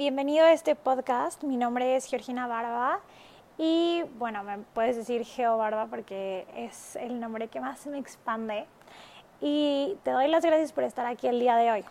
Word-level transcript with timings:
Bienvenido 0.00 0.46
a 0.46 0.52
este 0.52 0.76
podcast. 0.76 1.42
Mi 1.44 1.58
nombre 1.58 1.94
es 1.94 2.06
Georgina 2.06 2.46
Barba 2.46 3.00
y 3.58 4.02
bueno, 4.18 4.42
me 4.42 4.56
puedes 4.56 4.96
decir 4.96 5.26
Geo 5.26 5.58
Barba 5.58 5.88
porque 5.88 6.46
es 6.56 6.96
el 6.96 7.20
nombre 7.20 7.48
que 7.48 7.60
más 7.60 7.86
me 7.86 7.98
expande. 7.98 8.64
Y 9.42 9.98
te 10.02 10.12
doy 10.12 10.28
las 10.28 10.42
gracias 10.42 10.72
por 10.72 10.84
estar 10.84 11.04
aquí 11.04 11.26
el 11.26 11.38
día 11.38 11.54
de 11.56 11.70
hoy. 11.70 11.84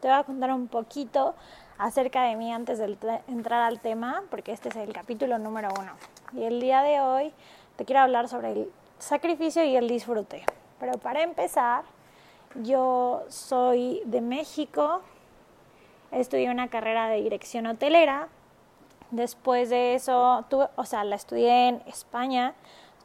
Te 0.00 0.08
voy 0.08 0.16
a 0.16 0.24
contar 0.24 0.50
un 0.50 0.66
poquito 0.66 1.34
acerca 1.76 2.22
de 2.22 2.36
mí 2.36 2.50
antes 2.50 2.78
de 2.78 2.96
entrar 3.28 3.60
al 3.60 3.80
tema, 3.80 4.22
porque 4.30 4.52
este 4.52 4.70
es 4.70 4.76
el 4.76 4.94
capítulo 4.94 5.38
número 5.38 5.68
uno. 5.78 5.92
Y 6.32 6.44
el 6.44 6.58
día 6.58 6.80
de 6.80 7.02
hoy 7.02 7.34
te 7.76 7.84
quiero 7.84 8.00
hablar 8.00 8.28
sobre 8.28 8.52
el 8.52 8.72
sacrificio 8.98 9.62
y 9.62 9.76
el 9.76 9.88
disfrute. 9.88 10.42
Pero 10.80 10.94
para 10.94 11.20
empezar, 11.20 11.84
yo 12.62 13.24
soy 13.28 14.00
de 14.06 14.22
México, 14.22 15.02
estudié 16.12 16.50
una 16.50 16.68
carrera 16.68 17.08
de 17.08 17.22
dirección 17.22 17.66
hotelera. 17.66 18.28
Después 19.10 19.70
de 19.70 19.94
eso, 19.94 20.44
tuve, 20.48 20.68
o 20.76 20.84
sea, 20.84 21.04
la 21.04 21.16
estudié 21.16 21.68
en 21.68 21.82
España. 21.86 22.54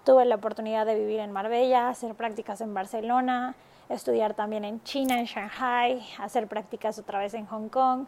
Tuve 0.06 0.26
la 0.26 0.36
oportunidad 0.36 0.86
de 0.86 0.96
vivir 0.96 1.20
en 1.20 1.32
Marbella, 1.32 1.90
hacer 1.90 2.16
prácticas 2.16 2.62
en 2.62 2.74
Barcelona, 2.74 3.56
estudiar 3.90 4.36
también 4.36 4.64
en 4.64 4.82
China, 4.84 5.20
en 5.20 5.26
Shanghai, 5.26 6.02
hacer 6.20 6.48
prácticas 6.48 7.00
otra 7.00 7.20
vez 7.20 7.34
en 7.34 7.46
Hong 7.48 7.68
Kong. 7.70 8.06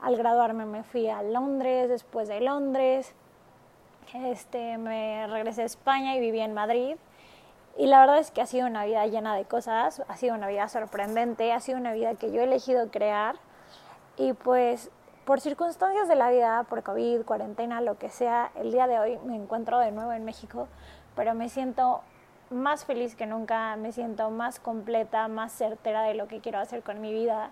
Al 0.00 0.16
graduarme 0.16 0.64
me 0.64 0.82
fui 0.82 1.08
a 1.08 1.22
Londres, 1.22 1.88
después 1.88 2.28
de 2.28 2.40
Londres 2.40 3.14
este, 4.14 4.78
me 4.78 5.26
regresé 5.26 5.62
a 5.62 5.66
España 5.66 6.16
y 6.16 6.20
viví 6.20 6.40
en 6.40 6.54
Madrid. 6.54 6.96
Y 7.78 7.86
la 7.86 8.00
verdad 8.00 8.18
es 8.18 8.30
que 8.30 8.40
ha 8.40 8.46
sido 8.46 8.66
una 8.66 8.84
vida 8.84 9.06
llena 9.06 9.34
de 9.34 9.44
cosas, 9.44 10.02
ha 10.08 10.16
sido 10.16 10.34
una 10.34 10.48
vida 10.48 10.68
sorprendente, 10.68 11.52
ha 11.52 11.60
sido 11.60 11.78
una 11.78 11.92
vida 11.92 12.14
que 12.14 12.32
yo 12.32 12.40
he 12.40 12.44
elegido 12.44 12.90
crear. 12.90 13.36
Y 14.16 14.32
pues 14.32 14.90
por 15.24 15.40
circunstancias 15.40 16.08
de 16.08 16.14
la 16.14 16.30
vida, 16.30 16.64
por 16.68 16.82
COVID, 16.82 17.22
cuarentena, 17.22 17.80
lo 17.80 17.98
que 17.98 18.08
sea, 18.08 18.52
el 18.54 18.70
día 18.70 18.86
de 18.86 18.98
hoy 18.98 19.18
me 19.24 19.34
encuentro 19.34 19.78
de 19.78 19.90
nuevo 19.90 20.12
en 20.12 20.24
México, 20.24 20.68
pero 21.14 21.34
me 21.34 21.48
siento 21.48 22.00
más 22.50 22.84
feliz 22.84 23.16
que 23.16 23.26
nunca, 23.26 23.74
me 23.76 23.92
siento 23.92 24.30
más 24.30 24.60
completa, 24.60 25.26
más 25.26 25.52
certera 25.52 26.02
de 26.02 26.14
lo 26.14 26.28
que 26.28 26.40
quiero 26.40 26.60
hacer 26.60 26.82
con 26.82 27.00
mi 27.00 27.12
vida. 27.12 27.50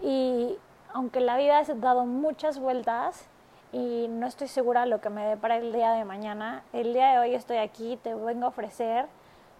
Y 0.00 0.56
aunque 0.94 1.20
la 1.20 1.36
vida 1.36 1.58
ha 1.58 1.74
dado 1.74 2.06
muchas 2.06 2.58
vueltas 2.58 3.26
y 3.72 4.06
no 4.08 4.26
estoy 4.26 4.48
segura 4.48 4.86
lo 4.86 5.00
que 5.00 5.10
me 5.10 5.26
dé 5.26 5.36
para 5.36 5.56
el 5.56 5.72
día 5.72 5.92
de 5.92 6.04
mañana, 6.04 6.62
el 6.72 6.94
día 6.94 7.12
de 7.12 7.18
hoy 7.18 7.34
estoy 7.34 7.58
aquí, 7.58 7.98
te 8.02 8.14
vengo 8.14 8.46
a 8.46 8.48
ofrecer 8.48 9.06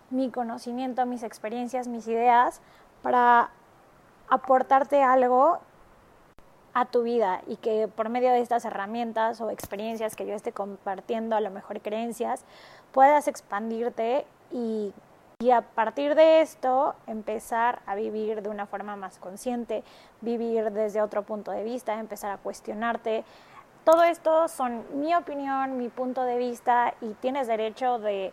mi 0.08 0.30
conocimiento, 0.30 1.04
mis 1.06 1.22
experiencias, 1.22 1.86
mis 1.86 2.08
ideas 2.08 2.60
para 3.02 3.50
aportarte 4.28 5.02
algo 5.02 5.60
a 6.74 6.84
tu 6.86 7.02
vida 7.02 7.42
y 7.46 7.56
que 7.56 7.88
por 7.88 8.08
medio 8.08 8.30
de 8.30 8.40
estas 8.40 8.64
herramientas 8.64 9.40
o 9.40 9.50
experiencias 9.50 10.16
que 10.16 10.26
yo 10.26 10.34
esté 10.34 10.52
compartiendo, 10.52 11.36
a 11.36 11.40
lo 11.40 11.50
mejor 11.50 11.80
creencias, 11.80 12.44
puedas 12.92 13.28
expandirte 13.28 14.24
y, 14.52 14.92
y, 15.40 15.50
a 15.50 15.62
partir 15.62 16.14
de 16.14 16.42
esto 16.42 16.94
empezar 17.06 17.80
a 17.86 17.94
vivir 17.94 18.42
de 18.42 18.48
una 18.48 18.66
forma 18.66 18.96
más 18.96 19.18
consciente, 19.18 19.82
vivir 20.20 20.70
desde 20.70 21.02
otro 21.02 21.22
punto 21.22 21.50
de 21.50 21.64
vista, 21.64 21.98
empezar 21.98 22.30
a 22.30 22.38
cuestionarte. 22.38 23.24
Todo 23.84 24.04
esto 24.04 24.48
son 24.48 24.84
mi 25.00 25.14
opinión, 25.14 25.78
mi 25.78 25.88
punto 25.88 26.22
de 26.22 26.36
vista 26.36 26.94
y 27.00 27.14
tienes 27.14 27.46
derecho 27.46 27.98
de 27.98 28.32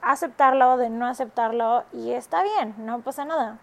aceptarlo, 0.00 0.76
de 0.76 0.90
no 0.90 1.06
aceptarlo 1.06 1.84
y 1.92 2.12
está 2.12 2.42
bien, 2.42 2.74
no 2.78 3.00
pasa 3.00 3.24
nada. 3.24 3.58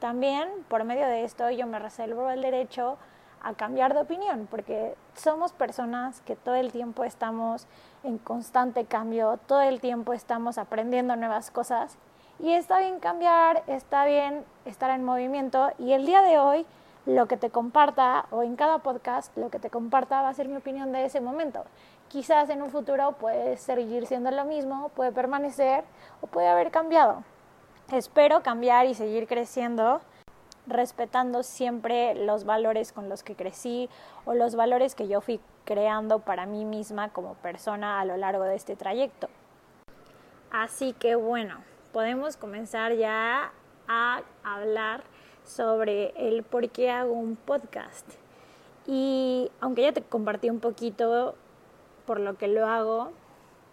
También 0.00 0.48
por 0.68 0.84
medio 0.84 1.06
de 1.06 1.24
esto 1.24 1.50
yo 1.50 1.66
me 1.66 1.78
reservo 1.78 2.28
el 2.30 2.42
derecho 2.42 2.98
a 3.42 3.54
cambiar 3.54 3.94
de 3.94 4.00
opinión, 4.00 4.48
porque 4.50 4.94
somos 5.14 5.52
personas 5.52 6.20
que 6.22 6.36
todo 6.36 6.54
el 6.54 6.72
tiempo 6.72 7.04
estamos 7.04 7.66
en 8.02 8.18
constante 8.18 8.84
cambio, 8.84 9.38
todo 9.46 9.62
el 9.62 9.80
tiempo 9.80 10.12
estamos 10.12 10.58
aprendiendo 10.58 11.16
nuevas 11.16 11.50
cosas 11.50 11.96
y 12.38 12.52
está 12.52 12.80
bien 12.80 13.00
cambiar, 13.00 13.62
está 13.66 14.04
bien 14.04 14.44
estar 14.64 14.90
en 14.90 15.04
movimiento 15.04 15.70
y 15.78 15.92
el 15.92 16.06
día 16.06 16.22
de 16.22 16.38
hoy 16.38 16.66
lo 17.06 17.26
que 17.26 17.36
te 17.36 17.50
comparta 17.50 18.26
o 18.30 18.42
en 18.42 18.56
cada 18.56 18.78
podcast 18.78 19.34
lo 19.36 19.48
que 19.48 19.60
te 19.60 19.70
comparta 19.70 20.22
va 20.22 20.28
a 20.28 20.34
ser 20.34 20.48
mi 20.48 20.56
opinión 20.56 20.92
de 20.92 21.04
ese 21.04 21.20
momento. 21.20 21.64
Quizás 22.08 22.50
en 22.50 22.62
un 22.62 22.70
futuro 22.70 23.12
puede 23.12 23.56
seguir 23.56 24.06
siendo 24.06 24.30
lo 24.30 24.44
mismo, 24.44 24.90
puede 24.90 25.12
permanecer 25.12 25.84
o 26.20 26.26
puede 26.26 26.48
haber 26.48 26.70
cambiado. 26.70 27.22
Espero 27.92 28.42
cambiar 28.42 28.86
y 28.86 28.94
seguir 28.94 29.28
creciendo 29.28 30.00
respetando 30.66 31.42
siempre 31.42 32.14
los 32.14 32.44
valores 32.44 32.92
con 32.92 33.08
los 33.08 33.22
que 33.22 33.34
crecí 33.34 33.88
o 34.24 34.34
los 34.34 34.56
valores 34.56 34.94
que 34.94 35.08
yo 35.08 35.20
fui 35.20 35.40
creando 35.64 36.20
para 36.20 36.46
mí 36.46 36.64
misma 36.64 37.10
como 37.10 37.34
persona 37.34 38.00
a 38.00 38.04
lo 38.04 38.16
largo 38.16 38.44
de 38.44 38.56
este 38.56 38.76
trayecto. 38.76 39.28
Así 40.50 40.92
que 40.92 41.16
bueno, 41.16 41.62
podemos 41.92 42.36
comenzar 42.36 42.94
ya 42.94 43.52
a 43.88 44.22
hablar 44.42 45.02
sobre 45.44 46.12
el 46.16 46.42
por 46.42 46.68
qué 46.70 46.90
hago 46.90 47.12
un 47.12 47.36
podcast. 47.36 48.06
Y 48.86 49.50
aunque 49.60 49.82
ya 49.82 49.92
te 49.92 50.02
compartí 50.02 50.50
un 50.50 50.60
poquito 50.60 51.34
por 52.06 52.20
lo 52.20 52.36
que 52.36 52.48
lo 52.48 52.66
hago, 52.66 53.12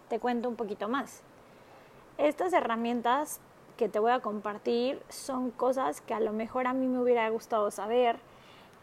te 0.10 0.20
cuento 0.20 0.50
un 0.50 0.56
poquito 0.56 0.90
más. 0.90 1.22
Estas 2.18 2.54
herramientas 2.54 3.40
que 3.78 3.90
te 3.90 4.00
voy 4.00 4.12
a 4.12 4.20
compartir 4.20 5.02
son 5.10 5.52
cosas 5.52 6.02
que 6.02 6.14
a 6.14 6.20
lo 6.20 6.34
mejor 6.34 6.68
a 6.68 6.74
mí 6.74 6.88
me 6.88 7.00
hubiera 7.00 7.30
gustado 7.30 7.72
saber, 7.72 8.18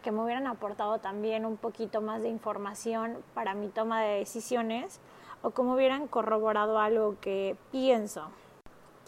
que 0.03 0.11
me 0.11 0.23
hubieran 0.23 0.47
aportado 0.47 0.99
también 0.99 1.45
un 1.45 1.57
poquito 1.57 2.01
más 2.01 2.23
de 2.23 2.29
información 2.29 3.19
para 3.35 3.55
mi 3.55 3.69
toma 3.69 4.03
de 4.03 4.19
decisiones 4.19 5.01
o 5.43 5.51
como 5.51 5.75
hubieran 5.75 6.09
corroborado 6.09 6.79
algo 6.79 7.17
que 7.21 7.57
pienso. 7.71 8.29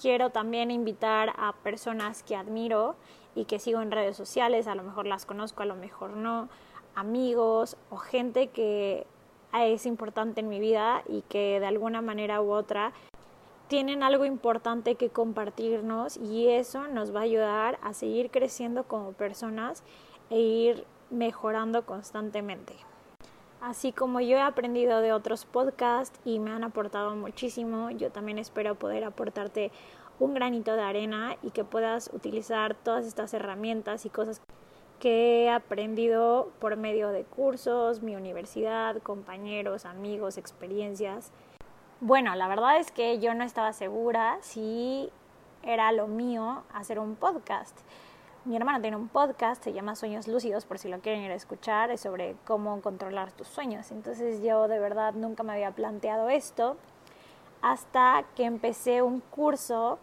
Quiero 0.01 0.31
también 0.31 0.71
invitar 0.71 1.33
a 1.37 1.53
personas 1.53 2.23
que 2.23 2.37
admiro 2.37 2.95
y 3.35 3.45
que 3.45 3.59
sigo 3.59 3.81
en 3.81 3.91
redes 3.91 4.17
sociales, 4.17 4.67
a 4.67 4.75
lo 4.75 4.83
mejor 4.83 5.07
las 5.07 5.27
conozco, 5.27 5.63
a 5.63 5.67
lo 5.67 5.75
mejor 5.75 6.11
no, 6.11 6.49
amigos 6.95 7.77
o 7.91 7.97
gente 7.97 8.49
que 8.49 9.07
es 9.55 9.87
importante 9.87 10.41
en 10.41 10.49
mi 10.49 10.61
vida 10.61 11.03
y 11.09 11.23
que 11.23 11.61
de 11.61 11.67
alguna 11.67 12.01
manera 12.03 12.41
u 12.41 12.53
otra 12.53 12.93
tienen 13.73 14.03
algo 14.03 14.27
importante 14.27 14.97
que 14.97 15.09
compartirnos 15.09 16.19
y 16.19 16.49
eso 16.49 16.89
nos 16.89 17.17
va 17.17 17.21
a 17.21 17.23
ayudar 17.23 17.79
a 17.83 17.95
seguir 17.95 18.31
creciendo 18.31 18.85
como 18.85 19.13
personas 19.13 19.83
e 20.29 20.39
ir 20.41 20.85
mejorando 21.09 21.87
constantemente. 21.87 22.75
Así 23.63 23.91
como 23.93 24.21
yo 24.21 24.37
he 24.37 24.43
aprendido 24.43 25.01
de 25.01 25.15
otros 25.15 25.47
podcasts 25.47 26.21
y 26.27 26.39
me 26.39 26.51
han 26.51 26.65
aportado 26.65 27.17
muchísimo, 27.17 27.91
yo 27.91 28.11
también 28.11 28.39
espero 28.39 28.75
poder 28.75 29.05
aportarte 29.05 29.73
un 30.21 30.35
granito 30.35 30.77
de 30.77 30.83
arena 30.83 31.39
y 31.43 31.49
que 31.49 31.65
puedas 31.65 32.11
utilizar 32.13 32.75
todas 32.75 33.07
estas 33.07 33.33
herramientas 33.33 34.05
y 34.05 34.11
cosas 34.11 34.43
que 35.01 35.45
he 35.45 35.51
aprendido 35.51 36.53
por 36.59 36.77
medio 36.77 37.09
de 37.09 37.25
cursos, 37.25 38.03
mi 38.03 38.17
universidad, 38.17 38.99
compañeros, 38.99 39.87
amigos, 39.87 40.37
experiencias 40.37 41.33
bueno, 42.03 42.35
la 42.35 42.49
verdad 42.49 42.79
es 42.79 42.91
que 42.91 43.21
yo 43.21 43.33
no 43.33 43.45
estaba 43.45 43.73
segura 43.73 44.37
si 44.41 45.09
era 45.63 45.93
lo 45.93 46.09
mío 46.09 46.65
hacer 46.75 46.99
un 46.99 47.15
podcast. 47.15 47.79
Mi 48.45 48.57
hermana 48.57 48.81
tiene 48.81 48.97
un 48.97 49.07
podcast, 49.07 49.63
se 49.63 49.73
llama 49.73 49.95
Sueños 49.95 50.27
Lúcidos, 50.27 50.65
por 50.65 50.81
si 50.81 50.89
lo 50.89 50.99
quieren 50.99 51.23
ir 51.23 51.31
a 51.31 51.37
escuchar, 51.37 51.93
es 51.93 52.01
sobre 52.01 52.35
cómo 52.45 52.81
controlar 52.81 53.31
tus 53.31 53.47
sueños. 53.47 53.93
Entonces 53.93 54.43
yo 54.43 54.67
de 54.67 54.81
verdad 54.81 55.15
nunca 55.15 55.45
me 55.45 55.53
había 55.53 55.71
planteado 55.71 56.29
esto 56.29 56.77
hasta 57.61 58.25
que 58.35 58.47
empecé 58.47 59.01
un 59.03 59.21
curso 59.21 60.01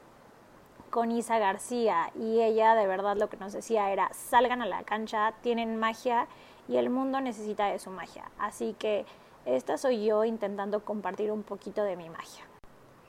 con 0.92 1.12
Isa 1.12 1.38
García 1.38 2.12
y 2.16 2.40
ella 2.40 2.76
de 2.76 2.88
verdad 2.88 3.18
lo 3.18 3.30
que 3.30 3.36
nos 3.36 3.52
decía 3.52 3.92
era 3.92 4.10
salgan 4.14 4.62
a 4.62 4.66
la 4.66 4.84
cancha, 4.84 5.34
tienen 5.42 5.76
magia 5.76 6.28
y 6.70 6.78
el 6.78 6.90
mundo 6.90 7.20
necesita 7.20 7.66
de 7.66 7.78
su 7.78 7.90
magia. 7.90 8.32
Así 8.40 8.74
que 8.80 9.06
esta 9.46 9.78
soy 9.78 10.06
yo 10.06 10.26
intentando 10.26 10.84
compartir 10.84 11.32
un 11.32 11.44
poquito 11.44 11.84
de 11.84 11.96
mi 11.96 12.10
magia. 12.10 12.46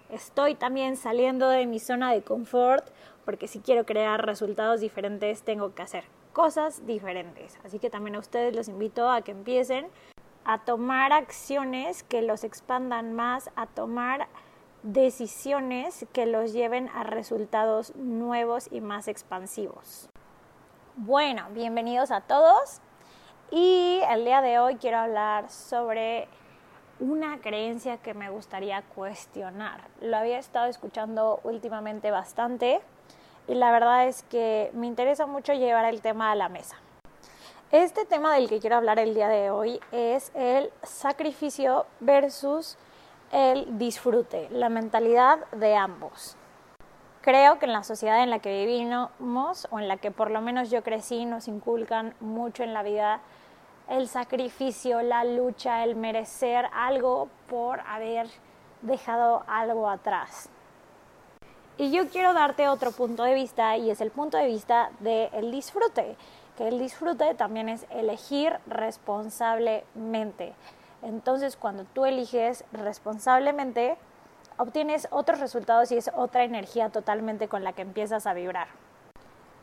Estoy 0.09 0.55
también 0.55 0.97
saliendo 0.97 1.49
de 1.49 1.67
mi 1.67 1.79
zona 1.79 2.13
de 2.13 2.23
confort 2.23 2.89
porque 3.25 3.49
si 3.49 3.61
quiero 3.61 3.85
crear 3.85 4.25
resultados 4.25 4.81
diferentes 4.81 5.43
tengo 5.43 5.75
que 5.75 5.83
hacer 5.83 6.05
cosas 6.33 6.87
diferentes. 6.87 7.59
Así 7.65 7.79
que 7.79 7.91
también 7.91 8.17
a 8.17 8.21
ustedes 8.21 8.55
los 8.55 8.69
invito 8.69 9.09
a 9.09 9.23
que 9.23 9.33
empiecen 9.33 9.89
a 10.45 10.65
tomar 10.65 11.13
acciones 11.13 12.03
que 12.03 12.23
los 12.23 12.45
expandan 12.45 13.13
más, 13.13 13.51
a 13.57 13.67
tomar 13.67 14.29
decisiones 14.83 16.07
que 16.13 16.27
los 16.27 16.53
lleven 16.53 16.89
a 16.95 17.05
resultados 17.05 17.95
nuevos 17.97 18.69
y 18.71 18.81
más 18.81 19.09
expansivos. 19.09 20.09
Bueno, 20.97 21.47
bienvenidos 21.53 22.11
a 22.11 22.23
todos 22.23 22.81
y 23.51 24.01
el 24.09 24.25
día 24.25 24.43
de 24.43 24.59
hoy 24.59 24.77
quiero 24.77 24.99
hablar 24.99 25.51
sobre 25.51 26.29
una 27.01 27.39
creencia 27.41 27.97
que 27.97 28.15
me 28.15 28.31
gustaría 28.31 28.83
cuestionar. 28.95 29.83
Lo 30.01 30.17
había 30.17 30.39
estado 30.39 30.67
escuchando 30.67 31.41
últimamente 31.43 32.11
bastante 32.11 32.81
y 33.49 33.55
la 33.55 33.73
verdad 33.73 34.07
es 34.07 34.23
que 34.25 34.71
me 34.75 34.87
interesa 34.87 35.27
mucho 35.27 35.53
llevar 35.53 35.85
el 35.87 36.01
tema 36.01 36.31
a 36.31 36.35
la 36.35 36.49
mesa. 36.49 36.77
Este 37.73 38.05
tema 38.05 38.35
del 38.35 38.49
que 38.49 38.61
quiero 38.61 38.77
hablar 38.77 38.99
el 38.99 39.15
día 39.15 39.29
de 39.29 39.51
hoy 39.51 39.81
es 39.93 40.31
el 40.35 40.71
sacrificio 40.83 41.87
versus 42.01 42.77
el 43.33 43.79
disfrute, 43.79 44.49
la 44.51 44.69
mentalidad 44.69 45.39
de 45.53 45.75
ambos. 45.77 46.37
Creo 47.23 47.59
que 47.59 47.67
en 47.67 47.73
la 47.73 47.85
sociedad 47.85 48.23
en 48.23 48.31
la 48.31 48.39
que 48.39 48.65
vivimos 48.65 49.69
o 49.71 49.79
en 49.79 49.89
la 49.89 49.99
que 49.99 50.11
por 50.11 50.31
lo 50.31 50.41
menos 50.41 50.71
yo 50.71 50.83
crecí 50.83 51.27
nos 51.27 51.49
inculcan 51.49 52.15
mucho 52.21 52.63
en 52.63 52.73
la 52.73 52.83
vida 52.83 53.21
el 53.91 54.07
sacrificio, 54.07 55.03
la 55.03 55.25
lucha, 55.25 55.83
el 55.83 55.97
merecer 55.97 56.67
algo 56.73 57.29
por 57.49 57.81
haber 57.81 58.29
dejado 58.83 59.43
algo 59.49 59.89
atrás. 59.91 60.49
Y 61.77 61.91
yo 61.91 62.09
quiero 62.09 62.33
darte 62.33 62.69
otro 62.69 62.93
punto 62.93 63.25
de 63.25 63.35
vista 63.35 63.77
y 63.77 63.91
es 63.91 64.01
el 64.01 64.13
punto 64.13 64.39
de 64.39 64.47
vista 64.47 64.91
del 65.01 65.51
disfrute, 65.51 66.17
que 66.57 66.69
el 66.69 66.79
disfrute 66.79 67.35
también 67.35 67.69
es 67.69 67.85
elegir 67.91 68.53
responsablemente. 68.67 70.55
Entonces, 71.03 71.57
cuando 71.57 71.85
tú 71.85 72.05
eliges 72.05 72.65
responsablemente, 72.73 73.97
obtienes 74.57 75.09
otros 75.11 75.41
resultados 75.41 75.91
y 75.91 75.97
es 75.97 76.11
otra 76.15 76.45
energía 76.45 76.91
totalmente 76.91 77.49
con 77.49 77.65
la 77.65 77.73
que 77.73 77.83
empiezas 77.83 78.27
a 78.27 78.35
vibrar. 78.35 78.69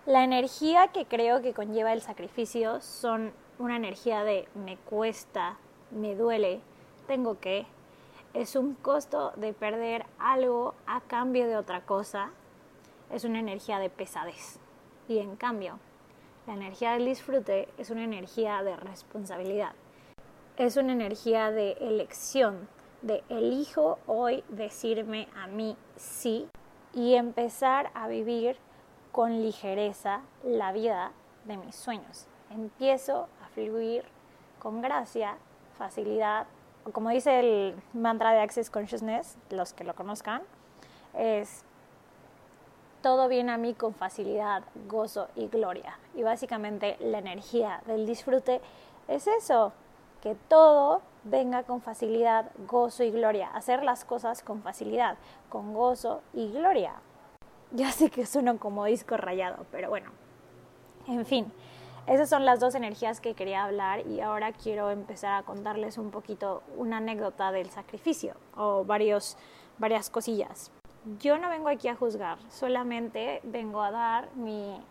La 0.06 0.24
energía 0.24 0.88
que 0.88 1.06
creo 1.06 1.42
que 1.42 1.54
conlleva 1.54 1.94
el 1.94 2.02
sacrificio 2.02 2.82
son 2.82 3.32
una 3.60 3.76
energía 3.76 4.24
de 4.24 4.48
me 4.56 4.78
cuesta, 4.78 5.58
me 5.92 6.16
duele, 6.16 6.62
tengo 7.08 7.40
que. 7.40 7.66
Es 8.34 8.56
un 8.56 8.76
costo 8.76 9.34
de 9.36 9.54
perder 9.54 10.06
algo 10.20 10.76
a 10.86 11.02
cambio 11.02 11.48
de 11.48 11.58
otra 11.58 11.82
cosa. 11.82 12.32
Es 13.12 13.24
una 13.24 13.40
energía 13.40 13.80
de 13.80 13.90
pesadez. 13.90 14.60
Y 15.08 15.20
en 15.20 15.36
cambio, 15.36 15.80
la 16.46 16.54
energía 16.54 16.92
del 16.92 17.06
disfrute 17.06 17.70
es 17.78 17.90
una 17.90 18.04
energía 18.04 18.62
de 18.64 18.76
responsabilidad 18.76 19.74
es 20.58 20.76
una 20.76 20.94
energía 20.94 21.52
de 21.52 21.74
elección, 21.74 22.68
de 23.04 23.24
elijo 23.30 24.00
hoy 24.08 24.44
decirme 24.50 25.28
a 25.36 25.46
mí 25.46 25.78
sí 25.96 26.48
y 26.94 27.14
empezar 27.14 27.92
a 27.94 28.08
vivir 28.08 28.58
con 29.12 29.44
ligereza 29.44 30.22
la 30.44 30.72
vida 30.72 31.12
de 31.46 31.58
mis 31.58 31.76
sueños. 31.76 32.26
Empiezo 32.50 33.28
fluir 33.58 34.04
con 34.60 34.82
gracia, 34.82 35.36
facilidad, 35.78 36.46
o 36.86 36.92
como 36.92 37.10
dice 37.10 37.40
el 37.40 37.76
mantra 37.94 38.32
de 38.32 38.40
Access 38.42 38.70
Consciousness, 38.70 39.36
los 39.50 39.74
que 39.74 39.84
lo 39.84 39.96
conozcan, 39.96 40.44
es 41.18 41.64
todo 43.02 43.28
viene 43.28 43.52
a 43.52 43.58
mí 43.58 43.74
con 43.74 43.96
facilidad, 43.96 44.64
gozo 44.88 45.28
y 45.36 45.48
gloria. 45.48 45.98
Y 46.16 46.24
básicamente 46.24 46.98
la 47.00 47.18
energía 47.20 47.82
del 47.88 48.06
disfrute 48.06 48.62
es 49.08 49.26
eso, 49.28 49.74
que 50.22 50.36
todo 50.48 51.02
venga 51.24 51.64
con 51.64 51.82
facilidad, 51.82 52.52
gozo 52.68 53.04
y 53.04 53.12
gloria. 53.12 53.50
Hacer 53.50 53.84
las 53.84 54.06
cosas 54.06 54.44
con 54.44 54.62
facilidad, 54.62 55.18
con 55.50 55.74
gozo 55.74 56.22
y 56.34 56.52
gloria. 56.52 56.94
Ya 57.72 57.92
sé 57.92 58.10
que 58.10 58.26
suena 58.26 58.58
como 58.58 58.86
disco 58.86 59.18
rayado, 59.18 59.66
pero 59.72 59.90
bueno. 59.90 60.12
En 61.08 61.26
fin, 61.26 61.52
esas 62.08 62.30
son 62.30 62.46
las 62.46 62.62
dos 62.62 62.74
energías 62.74 63.20
que 63.20 63.34
quería 63.34 63.66
hablar 63.66 64.08
y 64.08 64.22
ahora 64.22 64.54
quiero 64.54 64.90
empezar 64.92 65.34
a 65.34 65.44
contarles 65.44 65.98
un 65.98 66.10
poquito 66.10 66.64
una 66.78 66.98
anécdota 66.98 67.52
del 67.52 67.70
sacrificio 67.70 68.36
o 68.56 68.86
varios, 68.86 69.38
varias 69.78 70.10
cosillas. 70.10 70.72
Yo 71.20 71.38
no 71.38 71.50
vengo 71.50 71.68
aquí 71.68 71.90
a 71.90 71.96
juzgar, 71.96 72.38
solamente 72.50 73.42
vengo 73.44 73.82
a 73.82 73.92
dar 73.92 74.34
mi 74.36 74.82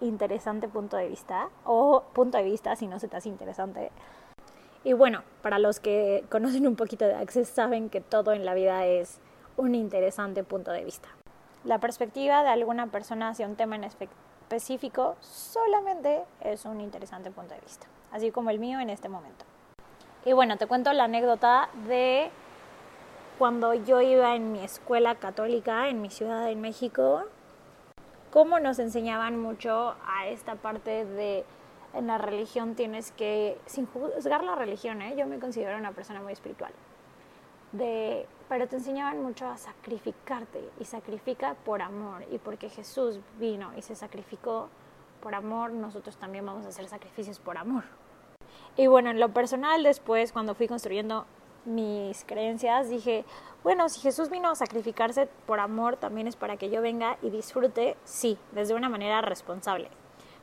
interesante 0.00 0.68
punto 0.68 0.96
de 0.96 1.08
vista 1.08 1.50
o 1.64 2.02
punto 2.14 2.38
de 2.38 2.44
vista 2.44 2.74
si 2.76 2.86
no 2.86 2.98
se 2.98 3.08
te 3.08 3.16
hace 3.18 3.28
interesante 3.28 3.92
y 4.84 4.94
bueno, 4.94 5.22
para 5.42 5.58
los 5.60 5.78
que 5.78 6.24
conocen 6.28 6.66
un 6.66 6.74
poquito 6.74 7.04
de 7.04 7.14
Access 7.14 7.48
saben 7.48 7.88
que 7.88 8.00
todo 8.00 8.32
en 8.32 8.44
la 8.44 8.54
vida 8.54 8.84
es 8.86 9.20
un 9.56 9.76
interesante 9.76 10.42
punto 10.42 10.72
de 10.72 10.84
vista. 10.84 11.08
La 11.62 11.78
perspectiva 11.78 12.42
de 12.42 12.48
alguna 12.48 12.88
persona 12.88 13.28
hacia 13.28 13.46
un 13.46 13.54
tema 13.54 13.76
en 13.76 13.84
específico 13.84 14.31
solamente 15.20 16.24
es 16.40 16.64
un 16.64 16.80
interesante 16.80 17.30
punto 17.30 17.54
de 17.54 17.60
vista, 17.60 17.86
así 18.10 18.30
como 18.30 18.50
el 18.50 18.58
mío 18.58 18.80
en 18.80 18.90
este 18.90 19.08
momento. 19.08 19.44
Y 20.24 20.32
bueno, 20.32 20.56
te 20.56 20.66
cuento 20.66 20.92
la 20.92 21.04
anécdota 21.04 21.68
de 21.88 22.30
cuando 23.38 23.74
yo 23.74 24.00
iba 24.00 24.36
en 24.36 24.52
mi 24.52 24.62
escuela 24.62 25.16
católica 25.16 25.88
en 25.88 26.00
mi 26.00 26.10
ciudad 26.10 26.44
de 26.46 26.54
México, 26.54 27.24
cómo 28.30 28.60
nos 28.60 28.78
enseñaban 28.78 29.40
mucho 29.40 29.96
a 30.06 30.26
esta 30.26 30.54
parte 30.54 31.04
de 31.04 31.44
en 31.94 32.06
la 32.06 32.18
religión 32.18 32.74
tienes 32.74 33.12
que, 33.12 33.58
sin 33.66 33.86
juzgar 33.86 34.44
la 34.44 34.54
religión, 34.54 35.02
¿eh? 35.02 35.14
yo 35.16 35.26
me 35.26 35.38
considero 35.38 35.76
una 35.76 35.92
persona 35.92 36.20
muy 36.20 36.32
espiritual, 36.32 36.72
de, 37.72 38.26
pero 38.48 38.68
te 38.68 38.76
enseñaban 38.76 39.22
mucho 39.22 39.46
a 39.46 39.56
sacrificarte 39.56 40.62
y 40.78 40.84
sacrifica 40.84 41.54
por 41.64 41.82
amor 41.82 42.24
y 42.30 42.38
porque 42.38 42.68
Jesús 42.68 43.20
vino 43.38 43.72
y 43.76 43.82
se 43.82 43.94
sacrificó 43.94 44.68
por 45.20 45.34
amor, 45.34 45.72
nosotros 45.72 46.16
también 46.16 46.44
vamos 46.44 46.66
a 46.66 46.70
hacer 46.70 46.88
sacrificios 46.88 47.38
por 47.38 47.56
amor. 47.56 47.84
Y 48.76 48.86
bueno, 48.86 49.10
en 49.10 49.20
lo 49.20 49.28
personal 49.30 49.82
después, 49.82 50.32
cuando 50.32 50.54
fui 50.54 50.66
construyendo 50.66 51.26
mis 51.64 52.24
creencias, 52.24 52.88
dije, 52.88 53.24
bueno, 53.62 53.88
si 53.88 54.00
Jesús 54.00 54.30
vino 54.30 54.50
a 54.50 54.54
sacrificarse 54.54 55.28
por 55.46 55.60
amor, 55.60 55.96
también 55.96 56.26
es 56.26 56.36
para 56.36 56.56
que 56.56 56.70
yo 56.70 56.82
venga 56.82 57.18
y 57.22 57.30
disfrute, 57.30 57.96
sí, 58.04 58.38
desde 58.52 58.74
una 58.74 58.88
manera 58.88 59.20
responsable 59.20 59.88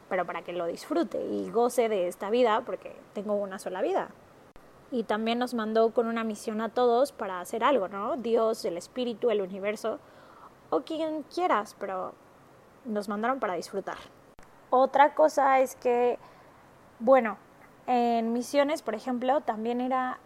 pero 0.10 0.26
para 0.26 0.42
que 0.42 0.52
lo 0.52 0.66
disfrute 0.66 1.24
y 1.24 1.50
goce 1.52 1.88
de 1.88 2.08
esta 2.08 2.30
vida, 2.30 2.64
porque 2.66 2.96
tengo 3.14 3.36
una 3.36 3.60
sola 3.60 3.82
vida. 3.82 4.10
Y 4.92 5.04
también 5.04 5.38
nos 5.38 5.54
mandó 5.54 5.94
con 5.94 6.08
una 6.08 6.24
misión 6.24 6.62
a 6.62 6.70
todos 6.70 7.12
para 7.12 7.40
hacer 7.40 7.64
algo, 7.64 7.88
¿no? 7.88 8.18
Dios, 8.18 8.66
el 8.66 8.78
Espíritu, 8.78 9.30
el 9.30 9.42
universo, 9.42 10.00
o 10.70 10.82
quien 10.82 11.24
quieras, 11.24 11.76
pero 11.80 12.14
nos 12.86 13.08
mandaron 13.08 13.40
para 13.40 13.54
disfrutar. 13.54 13.98
Otra 14.72 15.14
cosa 15.14 15.60
es 15.60 15.76
que, 15.76 16.18
bueno, 17.00 17.38
en 17.86 18.34
misiones, 18.34 18.82
por 18.82 18.96
ejemplo, 18.96 19.42
también 19.42 19.82
era, 19.82 20.20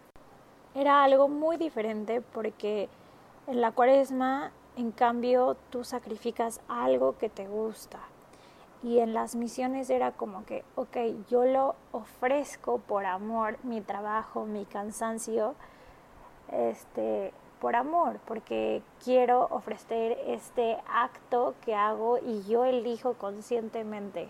era 0.76 1.04
algo 1.04 1.28
muy 1.28 1.58
diferente 1.58 2.22
porque 2.22 2.90
en 3.48 3.60
la 3.60 3.72
cuaresma, 3.72 4.52
en 4.78 4.92
cambio, 4.92 5.58
tú 5.70 5.84
sacrificas 5.84 6.62
algo 6.68 7.18
que 7.18 7.30
te 7.30 7.48
gusta 7.48 8.00
y 8.84 9.00
en 9.00 9.14
las 9.14 9.36
misiones 9.36 9.90
era 9.90 10.12
como 10.12 10.46
que, 10.46 10.66
ok, 10.76 10.98
yo 11.30 11.46
lo 11.46 11.76
ofrezco 11.94 12.80
por 12.80 13.06
amor, 13.06 13.58
mi 13.64 13.80
trabajo, 13.80 14.46
mi 14.46 14.66
cansancio, 14.66 15.56
este, 16.52 17.34
por 17.62 17.78
amor, 17.78 18.20
porque 18.26 18.82
quiero 19.02 19.48
ofrecer 19.52 20.18
este 20.28 20.78
acto 20.94 21.56
que 21.64 21.74
hago 21.74 22.18
y 22.18 22.44
yo 22.44 22.66
elijo 22.66 23.14
conscientemente. 23.14 24.28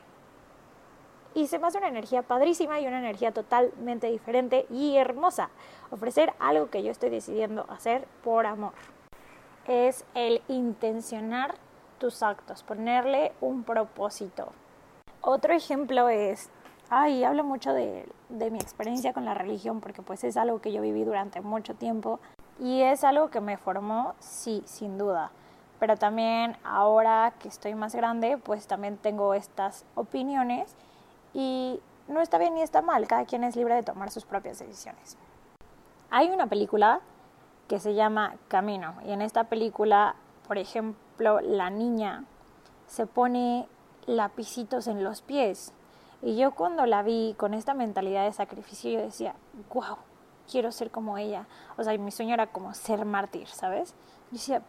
Y 1.34 1.48
se 1.48 1.58
me 1.58 1.66
hace 1.66 1.80
una 1.80 1.88
energía 1.88 2.22
padrísima 2.22 2.80
y 2.80 2.86
una 2.86 3.00
energía 3.00 3.32
totalmente 3.32 4.06
diferente 4.12 4.68
y 4.70 4.98
hermosa. 4.98 5.50
Ofrecer 5.90 6.32
algo 6.38 6.70
que 6.70 6.84
yo 6.84 6.92
estoy 6.92 7.10
decidiendo 7.10 7.66
hacer 7.70 8.08
por 8.24 8.46
amor. 8.46 8.74
Es 9.66 10.06
el 10.14 10.44
intencionar 10.48 11.56
tus 12.04 12.22
actos, 12.22 12.64
ponerle 12.64 13.32
un 13.40 13.64
propósito. 13.64 14.52
Otro 15.22 15.54
ejemplo 15.54 16.10
es, 16.10 16.50
ay, 16.90 17.24
hablo 17.24 17.46
mucho 17.46 17.72
de, 17.72 18.06
de 18.28 18.52
mi 18.52 18.58
experiencia 18.60 19.14
con 19.14 19.24
la 19.24 19.34
religión 19.34 19.80
porque 19.80 20.02
pues 20.02 20.26
es 20.26 20.36
algo 20.36 20.60
que 20.60 20.74
yo 20.74 20.82
viví 20.82 21.06
durante 21.06 21.40
mucho 21.40 21.76
tiempo 21.76 22.20
y 22.60 22.82
es 22.82 23.06
algo 23.06 23.30
que 23.30 23.40
me 23.40 23.56
formó, 23.56 24.16
sí, 24.20 24.64
sin 24.66 24.98
duda. 24.98 25.32
Pero 25.80 25.96
también 25.96 26.58
ahora 26.66 27.36
que 27.40 27.48
estoy 27.48 27.74
más 27.74 27.96
grande, 27.96 28.38
pues 28.38 28.68
también 28.68 28.98
tengo 28.98 29.34
estas 29.34 29.86
opiniones 29.96 30.76
y 31.34 31.80
no 32.10 32.20
está 32.20 32.38
bien 32.38 32.54
ni 32.54 32.64
está 32.64 32.82
mal, 32.82 33.08
cada 33.08 33.24
quien 33.24 33.46
es 33.46 33.56
libre 33.56 33.76
de 33.76 33.84
tomar 33.84 34.12
sus 34.12 34.26
propias 34.26 34.60
decisiones. 34.60 35.18
Hay 36.10 36.30
una 36.32 36.48
película 36.48 37.00
que 37.70 37.80
se 37.80 37.94
llama 37.94 38.36
Camino 38.50 38.96
y 39.06 39.14
en 39.14 39.22
esta 39.22 39.46
película, 39.46 40.16
por 40.50 40.58
ejemplo, 40.58 41.02
la 41.20 41.70
niña 41.70 42.26
se 42.88 43.06
pone 43.06 43.68
lapicitos 44.06 44.88
en 44.88 45.04
los 45.04 45.22
pies. 45.22 45.74
Y 46.22 46.38
yo 46.38 46.52
cuando 46.52 46.86
la 46.86 47.04
vi 47.04 47.36
con 47.38 47.54
esta 47.54 47.74
mentalidad 47.74 48.26
de 48.26 48.34
sacrificio, 48.34 48.92
yo 48.92 49.02
decía, 49.02 49.36
wow, 49.74 49.98
quiero 50.50 50.72
ser 50.72 50.92
como 50.92 51.18
ella. 51.18 51.48
O 51.78 51.84
sea, 51.84 51.98
mi 51.98 52.12
sueño 52.12 52.34
era 52.34 52.48
como 52.48 52.74
ser 52.74 53.06
mártir, 53.06 53.48
¿sabes? 53.48 53.94
Yo 54.32 54.38
decía, 54.38 54.62